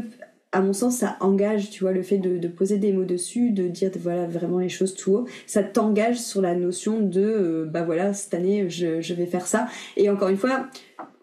à 0.52 0.62
mon 0.62 0.74
sens, 0.74 0.98
ça 0.98 1.16
engage, 1.20 1.70
tu 1.70 1.84
vois, 1.84 1.92
le 1.92 2.02
fait 2.02 2.18
de, 2.18 2.48
poser 2.48 2.80
des 2.80 2.92
mots 2.92 3.04
dessus, 3.04 3.52
de 3.52 3.68
dire 3.68 3.92
voilà 4.00 4.26
vraiment 4.26 4.58
les 4.58 4.70
choses 4.70 4.96
tout 4.96 5.14
haut, 5.14 5.26
ça 5.46 5.62
t'engage 5.62 6.18
sur 6.18 6.42
la 6.42 6.56
notion 6.56 7.02
de 7.02 7.68
bah 7.72 7.84
voilà 7.84 8.14
cette 8.14 8.34
année 8.34 8.68
je 8.68 9.14
vais 9.14 9.26
faire 9.28 9.46
ça. 9.46 9.68
Et 9.96 10.10
encore 10.10 10.30
une 10.30 10.38
fois, 10.38 10.68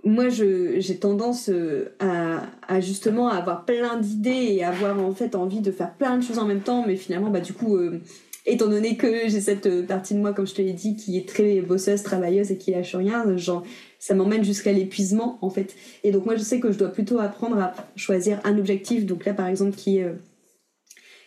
moi 0.06 0.28
j'ai 0.28 0.98
tendance 0.98 1.50
euh, 1.50 1.86
à, 1.98 2.80
justement 2.80 3.28
avoir 3.28 3.64
plein 3.64 3.98
d'idées 3.98 4.54
et 4.54 4.64
avoir 4.64 4.98
en 5.00 5.12
fait 5.12 5.34
envie 5.34 5.60
de 5.60 5.72
faire 5.72 5.92
plein 5.94 6.16
de 6.16 6.22
choses 6.22 6.38
en 6.38 6.46
même 6.46 6.60
temps. 6.60 6.84
Mais 6.86 6.94
finalement 6.94 7.28
bah 7.28 7.40
du 7.40 7.52
coup 7.52 7.76
euh, 7.76 8.00
étant 8.46 8.68
donné 8.68 8.96
que 8.96 9.28
j'ai 9.28 9.40
cette 9.40 9.66
euh, 9.66 9.82
partie 9.84 10.14
de 10.14 10.20
moi 10.20 10.32
comme 10.32 10.46
je 10.46 10.54
te 10.54 10.62
l'ai 10.62 10.72
dit 10.72 10.94
qui 10.94 11.18
est 11.18 11.28
très 11.28 11.60
bosseuse 11.60 12.04
travailleuse 12.04 12.52
et 12.52 12.56
qui 12.56 12.70
lâche 12.70 12.94
rien 12.94 13.36
genre 13.36 13.64
ça 13.98 14.14
m'emmène 14.14 14.44
jusqu'à 14.44 14.72
l'épuisement 14.72 15.38
en 15.42 15.50
fait. 15.50 15.74
Et 16.04 16.12
donc 16.12 16.24
moi 16.24 16.36
je 16.36 16.42
sais 16.42 16.60
que 16.60 16.70
je 16.70 16.78
dois 16.78 16.90
plutôt 16.90 17.18
apprendre 17.18 17.58
à 17.58 17.74
choisir 17.96 18.40
un 18.44 18.56
objectif. 18.58 19.06
Donc 19.06 19.24
là 19.24 19.34
par 19.34 19.48
exemple 19.48 19.76
qui 19.76 19.98
est 19.98 20.06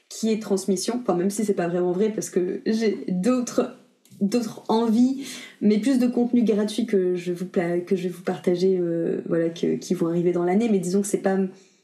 qui 0.07 0.31
est 0.31 0.41
transmission. 0.41 1.01
Enfin 1.01 1.15
même 1.15 1.29
si 1.29 1.43
c'est 1.43 1.53
pas 1.53 1.67
vraiment 1.67 1.91
vrai 1.91 2.11
parce 2.11 2.29
que 2.29 2.61
j'ai 2.65 3.03
d'autres 3.09 3.75
d'autres 4.21 4.63
envies, 4.67 5.25
mais 5.61 5.79
plus 5.79 5.99
de 5.99 6.07
contenu 6.07 6.43
gratuit 6.43 6.85
que 6.85 7.15
je 7.15 7.31
vous 7.31 7.45
que 7.45 7.95
je 7.95 8.03
vais 8.03 8.09
vous 8.09 8.23
partager, 8.23 8.77
euh, 8.79 9.21
voilà, 9.27 9.49
que, 9.49 9.75
qui 9.75 9.93
vont 9.93 10.07
arriver 10.07 10.31
dans 10.31 10.43
l'année. 10.43 10.69
Mais 10.69 10.79
disons 10.79 11.01
que 11.01 11.07
c'est 11.07 11.17
pas 11.17 11.37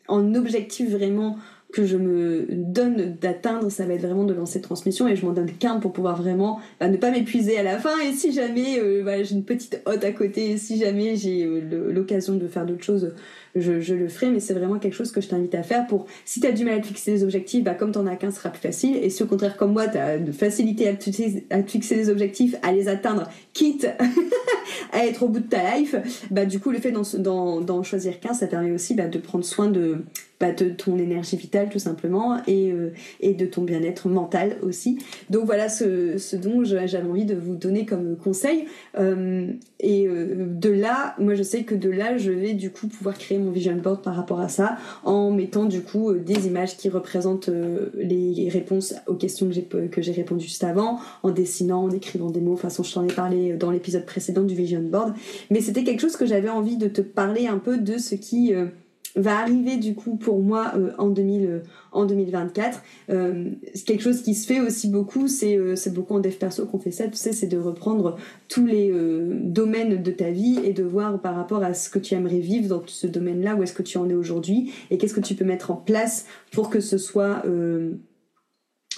en 0.08 0.36
objectif 0.36 0.90
vraiment 0.90 1.38
que 1.76 1.86
je 1.86 1.98
me 1.98 2.46
donne 2.50 3.18
d'atteindre, 3.20 3.70
ça 3.70 3.86
va 3.86 3.96
être 3.96 4.02
vraiment 4.02 4.24
de 4.24 4.34
lancer 4.34 4.62
transmission 4.62 5.10
et 5.10 5.18
je 5.18 5.26
m'en 5.26 5.34
donne 5.34 5.52
qu'un 5.52 5.80
pour 5.80 5.92
pouvoir 5.92 6.16
vraiment 6.16 6.62
bah, 6.80 6.88
ne 6.88 6.96
pas 6.96 7.12
m'épuiser 7.12 7.58
à 7.58 7.64
la 7.64 7.78
fin. 7.78 8.00
Et 8.00 8.14
si 8.14 8.32
jamais 8.32 8.80
euh, 8.80 9.02
voilà, 9.04 9.24
j'ai 9.24 9.36
une 9.36 9.44
petite 9.44 9.82
hotte 9.86 10.04
à 10.06 10.12
côté, 10.12 10.58
si 10.58 10.78
jamais 10.78 11.18
j'ai 11.18 11.44
euh, 11.44 11.92
l'occasion 11.92 12.36
de 12.36 12.48
faire 12.48 12.66
d'autres 12.66 12.84
choses 12.84 13.14
je, 13.56 13.94
le 13.94 14.08
ferai, 14.10 14.32
mais 14.32 14.40
c'est 14.40 14.54
vraiment 14.54 14.80
quelque 14.80 14.94
chose 14.94 15.12
que 15.12 15.22
je 15.22 15.28
t'invite 15.28 15.56
à 15.56 15.64
faire 15.64 15.88
pour, 15.88 16.06
si 16.26 16.40
tu 16.40 16.48
as 16.48 16.52
du 16.52 16.66
mal 16.66 16.76
à 16.76 16.80
te 16.80 16.88
fixer 16.88 17.12
des 17.12 17.24
objectifs, 17.24 17.64
bah, 17.64 17.74
comme 17.74 17.92
t'en 17.92 18.06
as 18.06 18.16
qu'un, 18.16 18.32
ce 18.32 18.38
sera 18.38 18.50
plus 18.50 18.62
facile. 18.62 18.98
Et 18.98 19.10
si 19.10 19.24
au 19.24 19.28
contraire, 19.28 19.56
comme 19.58 19.74
moi, 19.74 19.88
tu 19.88 19.98
as 19.98 20.18
de 20.18 20.32
facilité 20.32 20.88
à 20.88 20.94
te, 20.94 21.10
fixer 21.68 21.96
des 21.96 22.10
objectifs, 22.10 22.56
à 22.64 22.74
les 22.74 22.88
atteindre, 22.88 23.30
quitte 23.54 23.88
à 24.92 25.06
être 25.06 25.24
au 25.24 25.30
bout 25.30 25.40
de 25.40 25.48
ta 25.48 25.78
life, 25.78 25.96
bah, 26.32 26.46
du 26.46 26.60
coup, 26.60 26.72
le 26.72 26.80
fait 26.80 26.92
d'en 26.92 27.84
choisir 27.84 28.20
qu'un, 28.20 28.34
ça 28.34 28.48
permet 28.48 28.72
aussi 28.72 28.94
bah, 28.94 29.08
de 29.08 29.18
prendre 29.18 29.46
soin 29.46 29.70
de, 29.70 30.04
bah, 30.38 30.52
de 30.52 30.68
ton 30.68 30.98
énergie 30.98 31.38
vitale 31.38 31.70
tout 31.70 31.80
simplement 31.80 32.38
et, 32.46 32.70
euh, 32.72 32.92
et 33.22 33.34
de 33.34 33.46
ton 33.46 33.62
bien-être 33.62 34.10
mental 34.10 34.58
aussi. 34.64 35.00
Donc 35.30 35.46
voilà 35.46 35.70
ce, 35.70 36.18
ce 36.18 36.36
dont 36.36 36.66
j'avais 36.66 37.08
envie 37.08 37.24
de 37.24 37.36
vous 37.36 37.56
donner 37.56 37.86
comme 37.86 38.18
conseil. 38.18 38.66
Euh, 39.00 39.48
et 39.80 40.08
euh, 40.08 40.36
de 40.38 40.70
là, 40.70 41.16
moi 41.20 41.36
je 41.36 41.44
sais 41.44 41.64
que 41.64 41.74
de 41.74 41.90
là, 41.90 42.18
je 42.18 42.32
vais 42.32 42.54
du 42.54 42.70
coup 42.70 42.88
pouvoir 42.88 43.18
créer 43.18 43.38
mon 43.38 43.45
vision 43.52 43.76
board 43.76 44.02
par 44.02 44.16
rapport 44.16 44.40
à 44.40 44.50
ça 44.50 44.78
en 45.04 45.32
mettant 45.32 45.66
du 45.66 45.82
coup 45.82 46.12
euh, 46.12 46.20
des 46.20 46.48
images 46.48 46.78
qui 46.78 46.90
représentent 46.90 47.50
euh, 47.50 47.90
les 47.96 48.50
réponses 48.50 48.94
aux 49.08 49.16
questions 49.16 49.48
que 49.48 49.54
j'ai 49.54 49.64
que 49.64 50.02
j'ai 50.02 50.12
répondu 50.12 50.46
juste 50.46 50.64
avant, 50.64 51.00
en 51.24 51.32
dessinant, 51.32 51.84
en 51.84 51.90
écrivant 51.90 52.30
des 52.30 52.40
mots. 52.40 52.52
De 52.52 52.56
toute 52.56 52.62
façon, 52.62 52.84
je 52.84 52.94
t'en 52.94 53.04
ai 53.04 53.14
parlé 53.14 53.54
dans 53.54 53.72
l'épisode 53.72 54.06
précédent 54.06 54.44
du 54.44 54.56
vision 54.56 54.82
board, 54.82 55.14
mais 55.50 55.62
c'était 55.62 55.84
quelque 55.84 56.02
chose 56.02 56.16
que 56.16 56.26
j'avais 56.26 56.50
envie 56.50 56.78
de 56.78 56.88
te 56.88 57.02
parler 57.02 57.48
un 57.48 57.58
peu 57.58 57.78
de 57.78 57.98
ce 57.98 58.16
qui 58.16 58.54
va 59.16 59.40
arriver 59.40 59.78
du 59.78 59.96
coup 59.96 60.18
pour 60.18 60.42
moi 60.42 60.74
euh, 60.76 60.92
en 60.98 61.10
2000 61.10 61.46
euh, 61.46 61.60
en 61.92 62.06
2024 62.06 62.84
euh, 63.10 63.52
quelque 63.86 64.02
chose 64.02 64.22
qui 64.22 64.36
se 64.36 64.46
fait 64.46 64.60
aussi 64.60 64.90
beaucoup 64.90 65.28
c'est 65.28 65.58
euh, 65.58 65.76
c'est 65.76 65.94
beaucoup 65.94 66.16
en 66.16 66.20
dev 66.20 66.34
perso 66.34 66.66
qu'on 66.66 66.80
fait 66.80 66.92
ça 66.92 67.08
tu 67.08 67.16
sais 67.16 67.32
c'est 67.32 67.48
de 67.48 67.58
reprendre 67.58 68.18
tous 68.48 68.66
les 68.66 68.92
domaines 69.44 70.02
de 70.02 70.12
ta 70.12 70.30
vie 70.30 70.60
et 70.64 70.74
de 70.74 70.84
voir 70.84 71.20
par 71.22 71.36
rapport 71.36 71.64
à 71.64 71.74
ce 71.74 71.90
que 71.90 72.00
tu 72.00 72.14
aimerais 72.14 72.40
vivre 72.40 72.68
dans 72.68 72.84
ce 72.86 73.08
domaine 73.08 73.42
là 73.42 73.56
où 73.56 73.64
est-ce 73.64 73.74
que 73.74 73.84
tu 73.84 73.98
en 73.98 74.10
es 74.10 74.14
aujourd'hui 74.14 74.72
et 74.92 74.98
qu'est-ce 74.98 75.14
que 75.14 75.22
tu 75.22 75.36
peux 75.36 75.46
mettre 75.46 75.72
en 75.72 75.76
place 75.76 76.26
pour 76.52 76.70
que 76.70 76.80
ce 76.80 76.98
soit 76.98 77.44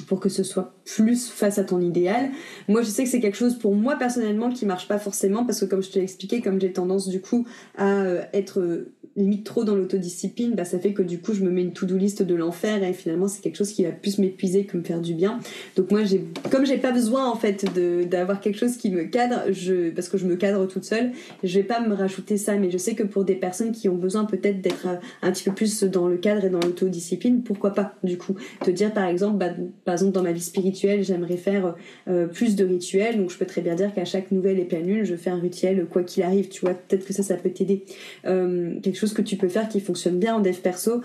pour 0.06 0.20
que 0.20 0.30
ce 0.30 0.44
soit 0.44 0.76
plus 0.86 1.30
face 1.30 1.58
à 1.58 1.64
ton 1.64 1.82
idéal. 1.82 2.30
Moi, 2.68 2.82
je 2.82 2.88
sais 2.88 3.04
que 3.04 3.10
c'est 3.10 3.20
quelque 3.20 3.38
chose 3.38 3.58
pour 3.58 3.74
moi 3.74 3.96
personnellement 3.96 4.50
qui 4.50 4.66
marche 4.66 4.88
pas 4.88 5.00
forcément 5.00 5.44
parce 5.44 5.60
que 5.60 5.66
comme 5.66 5.82
je 5.82 5.90
te 5.90 5.98
l'ai 5.98 6.04
expliqué, 6.04 6.42
comme 6.42 6.62
j'ai 6.62 6.72
tendance 6.72 7.08
du 7.08 7.22
coup 7.22 7.48
à 7.78 8.04
être 8.34 8.86
limite 9.18 9.44
trop 9.44 9.64
dans 9.64 9.76
l'autodiscipline, 9.76 10.54
bah 10.54 10.64
ça 10.64 10.80
fait 10.80 10.94
que 10.94 11.02
du 11.02 11.20
coup 11.20 11.34
je 11.34 11.44
me 11.44 11.50
mets 11.50 11.64
une 11.64 11.74
to-do 11.74 11.98
list 11.98 12.24
de 12.24 12.36
l'enfer 12.36 12.84
et 12.84 12.94
finalement 12.94 13.28
c'est 13.28 13.42
quelque 13.42 13.58
chose 13.58 13.72
qui 13.72 13.84
va 13.84 13.92
plus 13.92 14.20
m'épuiser 14.20 14.66
que 14.66 14.78
me 14.78 14.84
faire 14.84 15.02
du 15.02 15.14
bien. 15.14 15.40
Donc 15.76 15.92
moi 15.92 16.04
j'ai 16.06 16.24
comme 16.50 16.66
j'ai 16.66 16.78
pas 16.78 16.92
besoin 16.92 17.30
en 17.30 17.36
fait 17.36 17.66
d'avoir 18.10 18.40
quelque 18.40 18.58
chose 18.58 18.78
qui 18.78 18.90
me 18.90 19.04
cadre, 19.04 19.52
je 19.52 19.90
parce 19.90 20.08
que 20.08 20.18
je 20.18 20.26
me 20.26 20.36
cadre 20.36 20.66
toute 20.68 20.86
seule, 20.86 21.12
je 21.44 21.60
vais 21.60 21.66
pas 21.66 21.86
me 21.86 21.94
rajouter 21.94 22.38
ça 22.38 22.56
mais 22.56 22.72
je 22.72 22.78
sais 22.78 22.96
que 22.96 23.04
pour 23.04 23.26
des 23.26 23.36
personnes 23.36 23.74
qui 23.74 23.90
ont 23.90 23.98
besoin 23.98 24.26
peut-être 24.26 24.62
d'être 24.62 24.88
un, 25.22 25.32
petit 25.32 25.44
peu 25.44 25.52
plus 25.52 25.84
dans 25.84 26.08
le 26.08 26.18
cadre 26.18 26.46
et 26.46 26.50
dans 26.50 26.60
l'autodiscipline, 26.60 27.44
pourquoi 27.44 27.72
pas 27.72 27.96
du 28.04 28.18
coup 28.18 28.36
te 28.64 28.72
dire 28.72 28.94
par 28.94 29.06
exemple 29.06 29.38
bah, 29.38 29.50
par 29.84 29.96
exemple 29.96 30.14
dans 30.14 30.24
ma 30.24 30.32
vie 30.32 30.42
spirituelle, 30.42 31.04
j'aimerais 31.04 31.38
faire 31.38 31.76
euh, 32.08 32.28
plus 32.28 32.56
de 32.56 32.64
rituels 32.64 33.18
donc 33.18 33.32
je 33.32 33.38
peux 33.38 33.46
très 33.46 33.62
bien 33.62 33.76
dire 33.76 33.94
qu'à 33.94 34.06
chaque 34.06 34.32
nouvelle 34.32 34.60
épée 34.60 34.78
lune, 34.82 35.04
je 35.04 35.16
fais 35.16 35.30
un 35.30 35.40
rituel 35.40 35.86
quoi 35.90 36.04
qu'il 36.04 36.24
arrive, 36.24 36.50
tu 36.50 36.62
vois, 36.62 36.74
peut-être 36.74 37.06
que 37.06 37.14
ça 37.14 37.24
ça 37.24 37.36
peut 37.36 37.50
t'aider. 37.50 37.84
Euh, 38.26 38.80
quelque 38.82 38.98
chose 38.98 39.07
que 39.14 39.22
tu 39.22 39.38
peux 39.38 39.48
faire 39.48 39.70
qui 39.70 39.80
fonctionne 39.80 40.20
bien 40.20 40.36
en 40.36 40.40
dev 40.40 40.56
perso. 40.56 41.02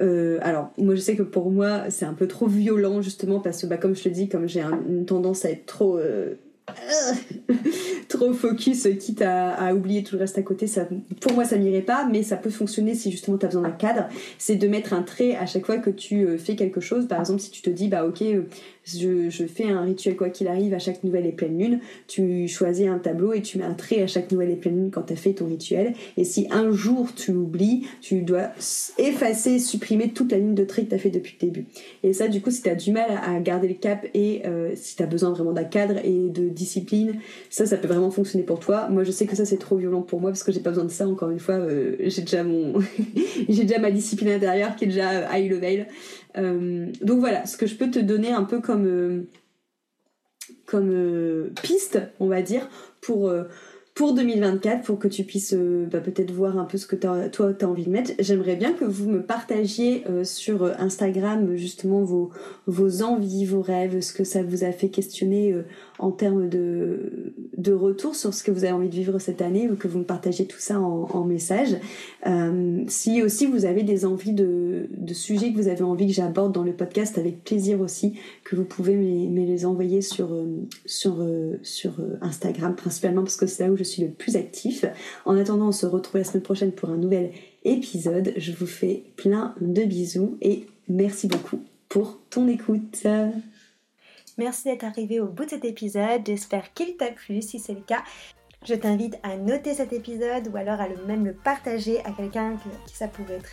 Euh, 0.00 0.38
alors, 0.42 0.72
moi, 0.78 0.94
je 0.94 1.00
sais 1.00 1.16
que 1.16 1.22
pour 1.22 1.50
moi, 1.50 1.90
c'est 1.90 2.06
un 2.06 2.14
peu 2.14 2.26
trop 2.26 2.46
violent, 2.46 3.02
justement, 3.02 3.40
parce 3.40 3.62
que, 3.62 3.66
bah, 3.66 3.76
comme 3.76 3.94
je 3.94 4.02
te 4.02 4.08
dis, 4.08 4.28
comme 4.28 4.48
j'ai 4.48 4.62
une 4.62 5.04
tendance 5.06 5.44
à 5.44 5.50
être 5.50 5.66
trop... 5.66 5.98
Euh, 5.98 6.34
trop 8.08 8.32
focus, 8.32 8.88
quitte 8.98 9.22
à, 9.22 9.74
oublier 9.74 10.02
tout 10.02 10.16
le 10.16 10.20
reste 10.20 10.38
à 10.38 10.42
côté. 10.42 10.66
Ça, 10.66 10.86
pour 11.20 11.32
moi, 11.32 11.44
ça 11.44 11.56
n'irait 11.56 11.82
pas, 11.82 12.06
mais 12.10 12.22
ça 12.22 12.36
peut 12.36 12.50
fonctionner 12.50 12.94
si 12.94 13.10
justement 13.10 13.38
tu 13.38 13.46
as 13.46 13.48
besoin 13.48 13.62
d'un 13.62 13.70
cadre. 13.70 14.08
C'est 14.38 14.56
de 14.56 14.68
mettre 14.68 14.92
un 14.92 15.02
trait 15.02 15.36
à 15.36 15.46
chaque 15.46 15.66
fois 15.66 15.78
que 15.78 15.90
tu 15.90 16.26
euh, 16.26 16.38
fais 16.38 16.56
quelque 16.56 16.80
chose. 16.80 17.06
Par 17.06 17.20
exemple, 17.20 17.40
si 17.40 17.50
tu 17.50 17.62
te 17.62 17.70
dis, 17.70 17.88
bah 17.88 18.04
ok, 18.06 18.22
euh, 18.22 18.42
je, 18.84 19.44
fais 19.46 19.70
un 19.70 19.82
rituel 19.82 20.16
quoi 20.16 20.30
qu'il 20.30 20.48
arrive 20.48 20.74
à 20.74 20.78
chaque 20.78 21.04
nouvelle 21.04 21.26
et 21.26 21.32
pleine 21.32 21.58
lune, 21.58 21.80
tu 22.06 22.48
choisis 22.48 22.86
un 22.88 22.98
tableau 22.98 23.32
et 23.32 23.42
tu 23.42 23.58
mets 23.58 23.64
un 23.64 23.74
trait 23.74 24.02
à 24.02 24.06
chaque 24.06 24.30
nouvelle 24.32 24.50
et 24.50 24.56
pleine 24.56 24.76
lune 24.76 24.90
quand 24.90 25.02
tu 25.02 25.12
as 25.12 25.16
fait 25.16 25.34
ton 25.34 25.46
rituel. 25.46 25.94
Et 26.16 26.24
si 26.24 26.46
un 26.50 26.72
jour 26.72 27.08
tu 27.14 27.32
oublies, 27.32 27.86
tu 28.00 28.22
dois 28.22 28.50
effacer, 28.98 29.58
supprimer 29.58 30.10
toute 30.10 30.32
la 30.32 30.38
ligne 30.38 30.54
de 30.54 30.64
trait 30.64 30.84
que 30.84 30.90
tu 30.90 30.94
as 30.94 30.98
fait 30.98 31.10
depuis 31.10 31.36
le 31.40 31.46
début. 31.46 31.66
Et 32.02 32.12
ça, 32.12 32.28
du 32.28 32.40
coup, 32.40 32.50
si 32.50 32.62
tu 32.62 32.68
as 32.68 32.74
du 32.74 32.92
mal 32.92 33.10
à 33.24 33.38
garder 33.40 33.68
le 33.68 33.74
cap 33.74 34.06
et 34.14 34.42
euh, 34.46 34.72
si 34.74 34.96
tu 34.96 35.02
as 35.02 35.06
besoin 35.06 35.30
vraiment 35.30 35.52
d'un 35.52 35.64
cadre 35.64 35.98
et 36.04 36.28
de 36.28 36.48
discipline, 36.60 37.20
ça, 37.48 37.66
ça 37.66 37.76
peut 37.76 37.88
vraiment 37.88 38.10
fonctionner 38.10 38.44
pour 38.44 38.60
toi. 38.60 38.88
Moi, 38.88 39.04
je 39.04 39.10
sais 39.10 39.26
que 39.26 39.34
ça, 39.34 39.44
c'est 39.44 39.58
trop 39.58 39.76
violent 39.76 40.02
pour 40.02 40.20
moi 40.20 40.30
parce 40.30 40.42
que 40.42 40.52
j'ai 40.52 40.60
pas 40.60 40.70
besoin 40.70 40.84
de 40.84 40.90
ça. 40.90 41.08
Encore 41.08 41.30
une 41.30 41.38
fois, 41.38 41.56
euh, 41.56 41.96
j'ai 42.00 42.22
déjà 42.22 42.44
mon, 42.44 42.74
j'ai 43.48 43.64
déjà 43.64 43.78
ma 43.78 43.90
discipline 43.90 44.30
intérieure 44.30 44.76
qui 44.76 44.84
est 44.84 44.88
déjà 44.88 45.36
high 45.36 45.50
level. 45.50 45.86
Euh, 46.36 46.86
donc 47.02 47.20
voilà, 47.20 47.46
ce 47.46 47.56
que 47.56 47.66
je 47.66 47.74
peux 47.74 47.90
te 47.90 47.98
donner 47.98 48.32
un 48.32 48.44
peu 48.44 48.60
comme 48.60 48.86
euh, 48.86 49.28
comme 50.66 50.90
euh, 50.92 51.50
piste, 51.62 52.00
on 52.20 52.28
va 52.28 52.42
dire, 52.42 52.68
pour 53.00 53.32
pour 54.00 54.14
2024 54.14 54.80
pour 54.80 54.98
que 54.98 55.08
tu 55.08 55.24
puisses 55.24 55.52
bah, 55.52 56.00
peut-être 56.00 56.30
voir 56.30 56.58
un 56.58 56.64
peu 56.64 56.78
ce 56.78 56.86
que 56.86 56.96
toi 56.96 57.28
tu 57.28 57.42
as 57.42 57.68
envie 57.68 57.84
de 57.84 57.90
mettre. 57.90 58.12
J'aimerais 58.18 58.56
bien 58.56 58.72
que 58.72 58.86
vous 58.86 59.10
me 59.10 59.22
partagiez 59.22 60.04
sur 60.24 60.64
Instagram 60.80 61.54
justement 61.56 62.02
vos, 62.02 62.30
vos 62.66 63.02
envies, 63.02 63.44
vos 63.44 63.60
rêves, 63.60 64.00
ce 64.00 64.14
que 64.14 64.24
ça 64.24 64.42
vous 64.42 64.64
a 64.64 64.72
fait 64.72 64.88
questionner 64.88 65.54
en 66.00 66.12
termes 66.12 66.48
de, 66.48 67.34
de 67.58 67.72
retour 67.72 68.14
sur 68.14 68.32
ce 68.32 68.42
que 68.42 68.50
vous 68.50 68.64
avez 68.64 68.72
envie 68.72 68.88
de 68.88 68.94
vivre 68.94 69.18
cette 69.18 69.42
année 69.42 69.68
ou 69.70 69.76
que 69.76 69.86
vous 69.86 69.98
me 69.98 70.04
partagez 70.04 70.46
tout 70.46 70.58
ça 70.58 70.80
en, 70.80 71.24
message. 71.24 71.76
Euh, 72.26 72.82
si 72.88 73.22
aussi 73.22 73.46
vous 73.46 73.66
avez 73.66 73.82
des 73.82 74.06
envies 74.06 74.32
de, 74.32 74.88
de 74.96 75.14
sujets 75.14 75.52
que 75.52 75.56
vous 75.56 75.68
avez 75.68 75.82
envie 75.82 76.06
que 76.06 76.12
j'aborde 76.12 76.52
dans 76.52 76.62
le 76.62 76.72
podcast, 76.72 77.18
avec 77.18 77.44
plaisir 77.44 77.80
aussi 77.80 78.14
que 78.44 78.56
vous 78.56 78.64
pouvez 78.64 78.96
me, 78.96 79.44
les 79.44 79.66
envoyer 79.66 80.00
sur, 80.00 80.32
euh, 80.32 80.46
sur, 80.86 81.20
euh, 81.20 81.58
sur 81.62 82.00
Instagram 82.22 82.74
principalement 82.74 83.22
parce 83.22 83.36
que 83.36 83.46
c'est 83.46 83.64
là 83.64 83.70
où 83.70 83.76
je 83.76 83.84
suis 83.90 84.02
le 84.02 84.10
plus 84.10 84.36
actif. 84.36 84.84
En 85.24 85.36
attendant, 85.36 85.68
on 85.68 85.72
se 85.72 85.86
retrouve 85.86 86.18
la 86.18 86.24
semaine 86.24 86.42
prochaine 86.42 86.72
pour 86.72 86.90
un 86.90 86.96
nouvel 86.96 87.32
épisode. 87.64 88.32
Je 88.36 88.52
vous 88.52 88.66
fais 88.66 89.04
plein 89.16 89.54
de 89.60 89.82
bisous 89.84 90.38
et 90.40 90.66
merci 90.88 91.26
beaucoup 91.26 91.62
pour 91.88 92.20
ton 92.30 92.48
écoute. 92.48 93.06
Merci 94.38 94.64
d'être 94.64 94.84
arrivé 94.84 95.20
au 95.20 95.26
bout 95.26 95.44
de 95.44 95.50
cet 95.50 95.64
épisode. 95.64 96.22
J'espère 96.24 96.72
qu'il 96.72 96.96
t'a 96.96 97.10
plu. 97.10 97.42
Si 97.42 97.58
c'est 97.58 97.74
le 97.74 97.80
cas, 97.80 98.02
je 98.66 98.74
t'invite 98.74 99.18
à 99.22 99.36
noter 99.36 99.74
cet 99.74 99.92
épisode 99.92 100.48
ou 100.52 100.56
alors 100.56 100.80
à 100.80 100.88
le 100.88 100.96
même 101.06 101.26
le 101.26 101.34
partager 101.34 102.00
à 102.04 102.12
quelqu'un 102.12 102.56
qui 102.86 102.96
ça 102.96 103.08
pourrait 103.08 103.34
être 103.34 103.50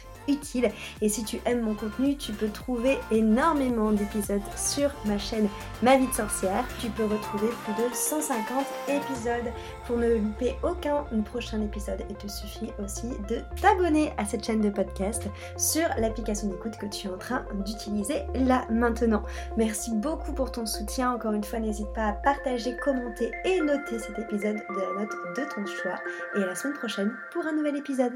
Et 1.02 1.10
si 1.10 1.24
tu 1.24 1.40
aimes 1.46 1.62
mon 1.62 1.74
contenu, 1.74 2.16
tu 2.18 2.32
peux 2.34 2.50
trouver 2.50 2.98
énormément 3.12 3.92
d'épisodes 3.92 4.42
sur 4.56 4.92
ma 5.06 5.18
chaîne 5.18 5.48
Ma 5.82 5.98
vie 5.98 6.08
de 6.08 6.14
sorcière. 6.14 6.66
Tu 6.80 6.90
peux 6.90 7.06
retrouver 7.06 7.48
plus 7.64 7.84
de 7.84 7.94
150 7.94 8.66
épisodes 8.88 9.54
pour 9.86 9.98
ne 9.98 10.16
louper 10.16 10.56
aucun 10.64 11.06
prochain 11.24 11.62
épisode. 11.62 12.04
Il 12.10 12.16
te 12.16 12.28
suffit 12.28 12.72
aussi 12.84 13.10
de 13.30 13.42
t'abonner 13.62 14.14
à 14.18 14.26
cette 14.26 14.46
chaîne 14.46 14.62
de 14.62 14.70
podcast 14.70 15.24
sur 15.58 15.88
l'application 15.98 16.48
d'écoute 16.50 16.78
que 16.78 16.88
tu 16.88 17.08
es 17.08 17.12
en 17.12 17.18
train 17.18 17.46
d'utiliser 17.66 18.24
là 18.36 18.66
maintenant. 18.70 19.24
Merci 19.56 19.92
beaucoup 19.94 20.34
pour 20.34 20.52
ton 20.52 20.66
soutien. 20.66 21.14
Encore 21.14 21.34
une 21.34 21.44
fois, 21.44 21.60
n'hésite 21.60 21.92
pas 21.94 22.08
à 22.08 22.14
partager, 22.14 22.76
commenter 22.84 23.32
et 23.46 23.62
noter 23.62 24.00
cet 24.00 24.18
épisode 24.20 24.58
de 24.58 24.82
la 24.82 25.02
note 25.02 25.16
de 25.38 25.44
ton 25.54 25.66
choix. 25.66 26.00
Et 26.36 26.44
à 26.44 26.48
la 26.48 26.56
semaine 26.56 26.78
prochaine 26.78 27.14
pour 27.32 27.46
un 27.46 27.54
nouvel 27.54 27.76
épisode. 27.76 28.14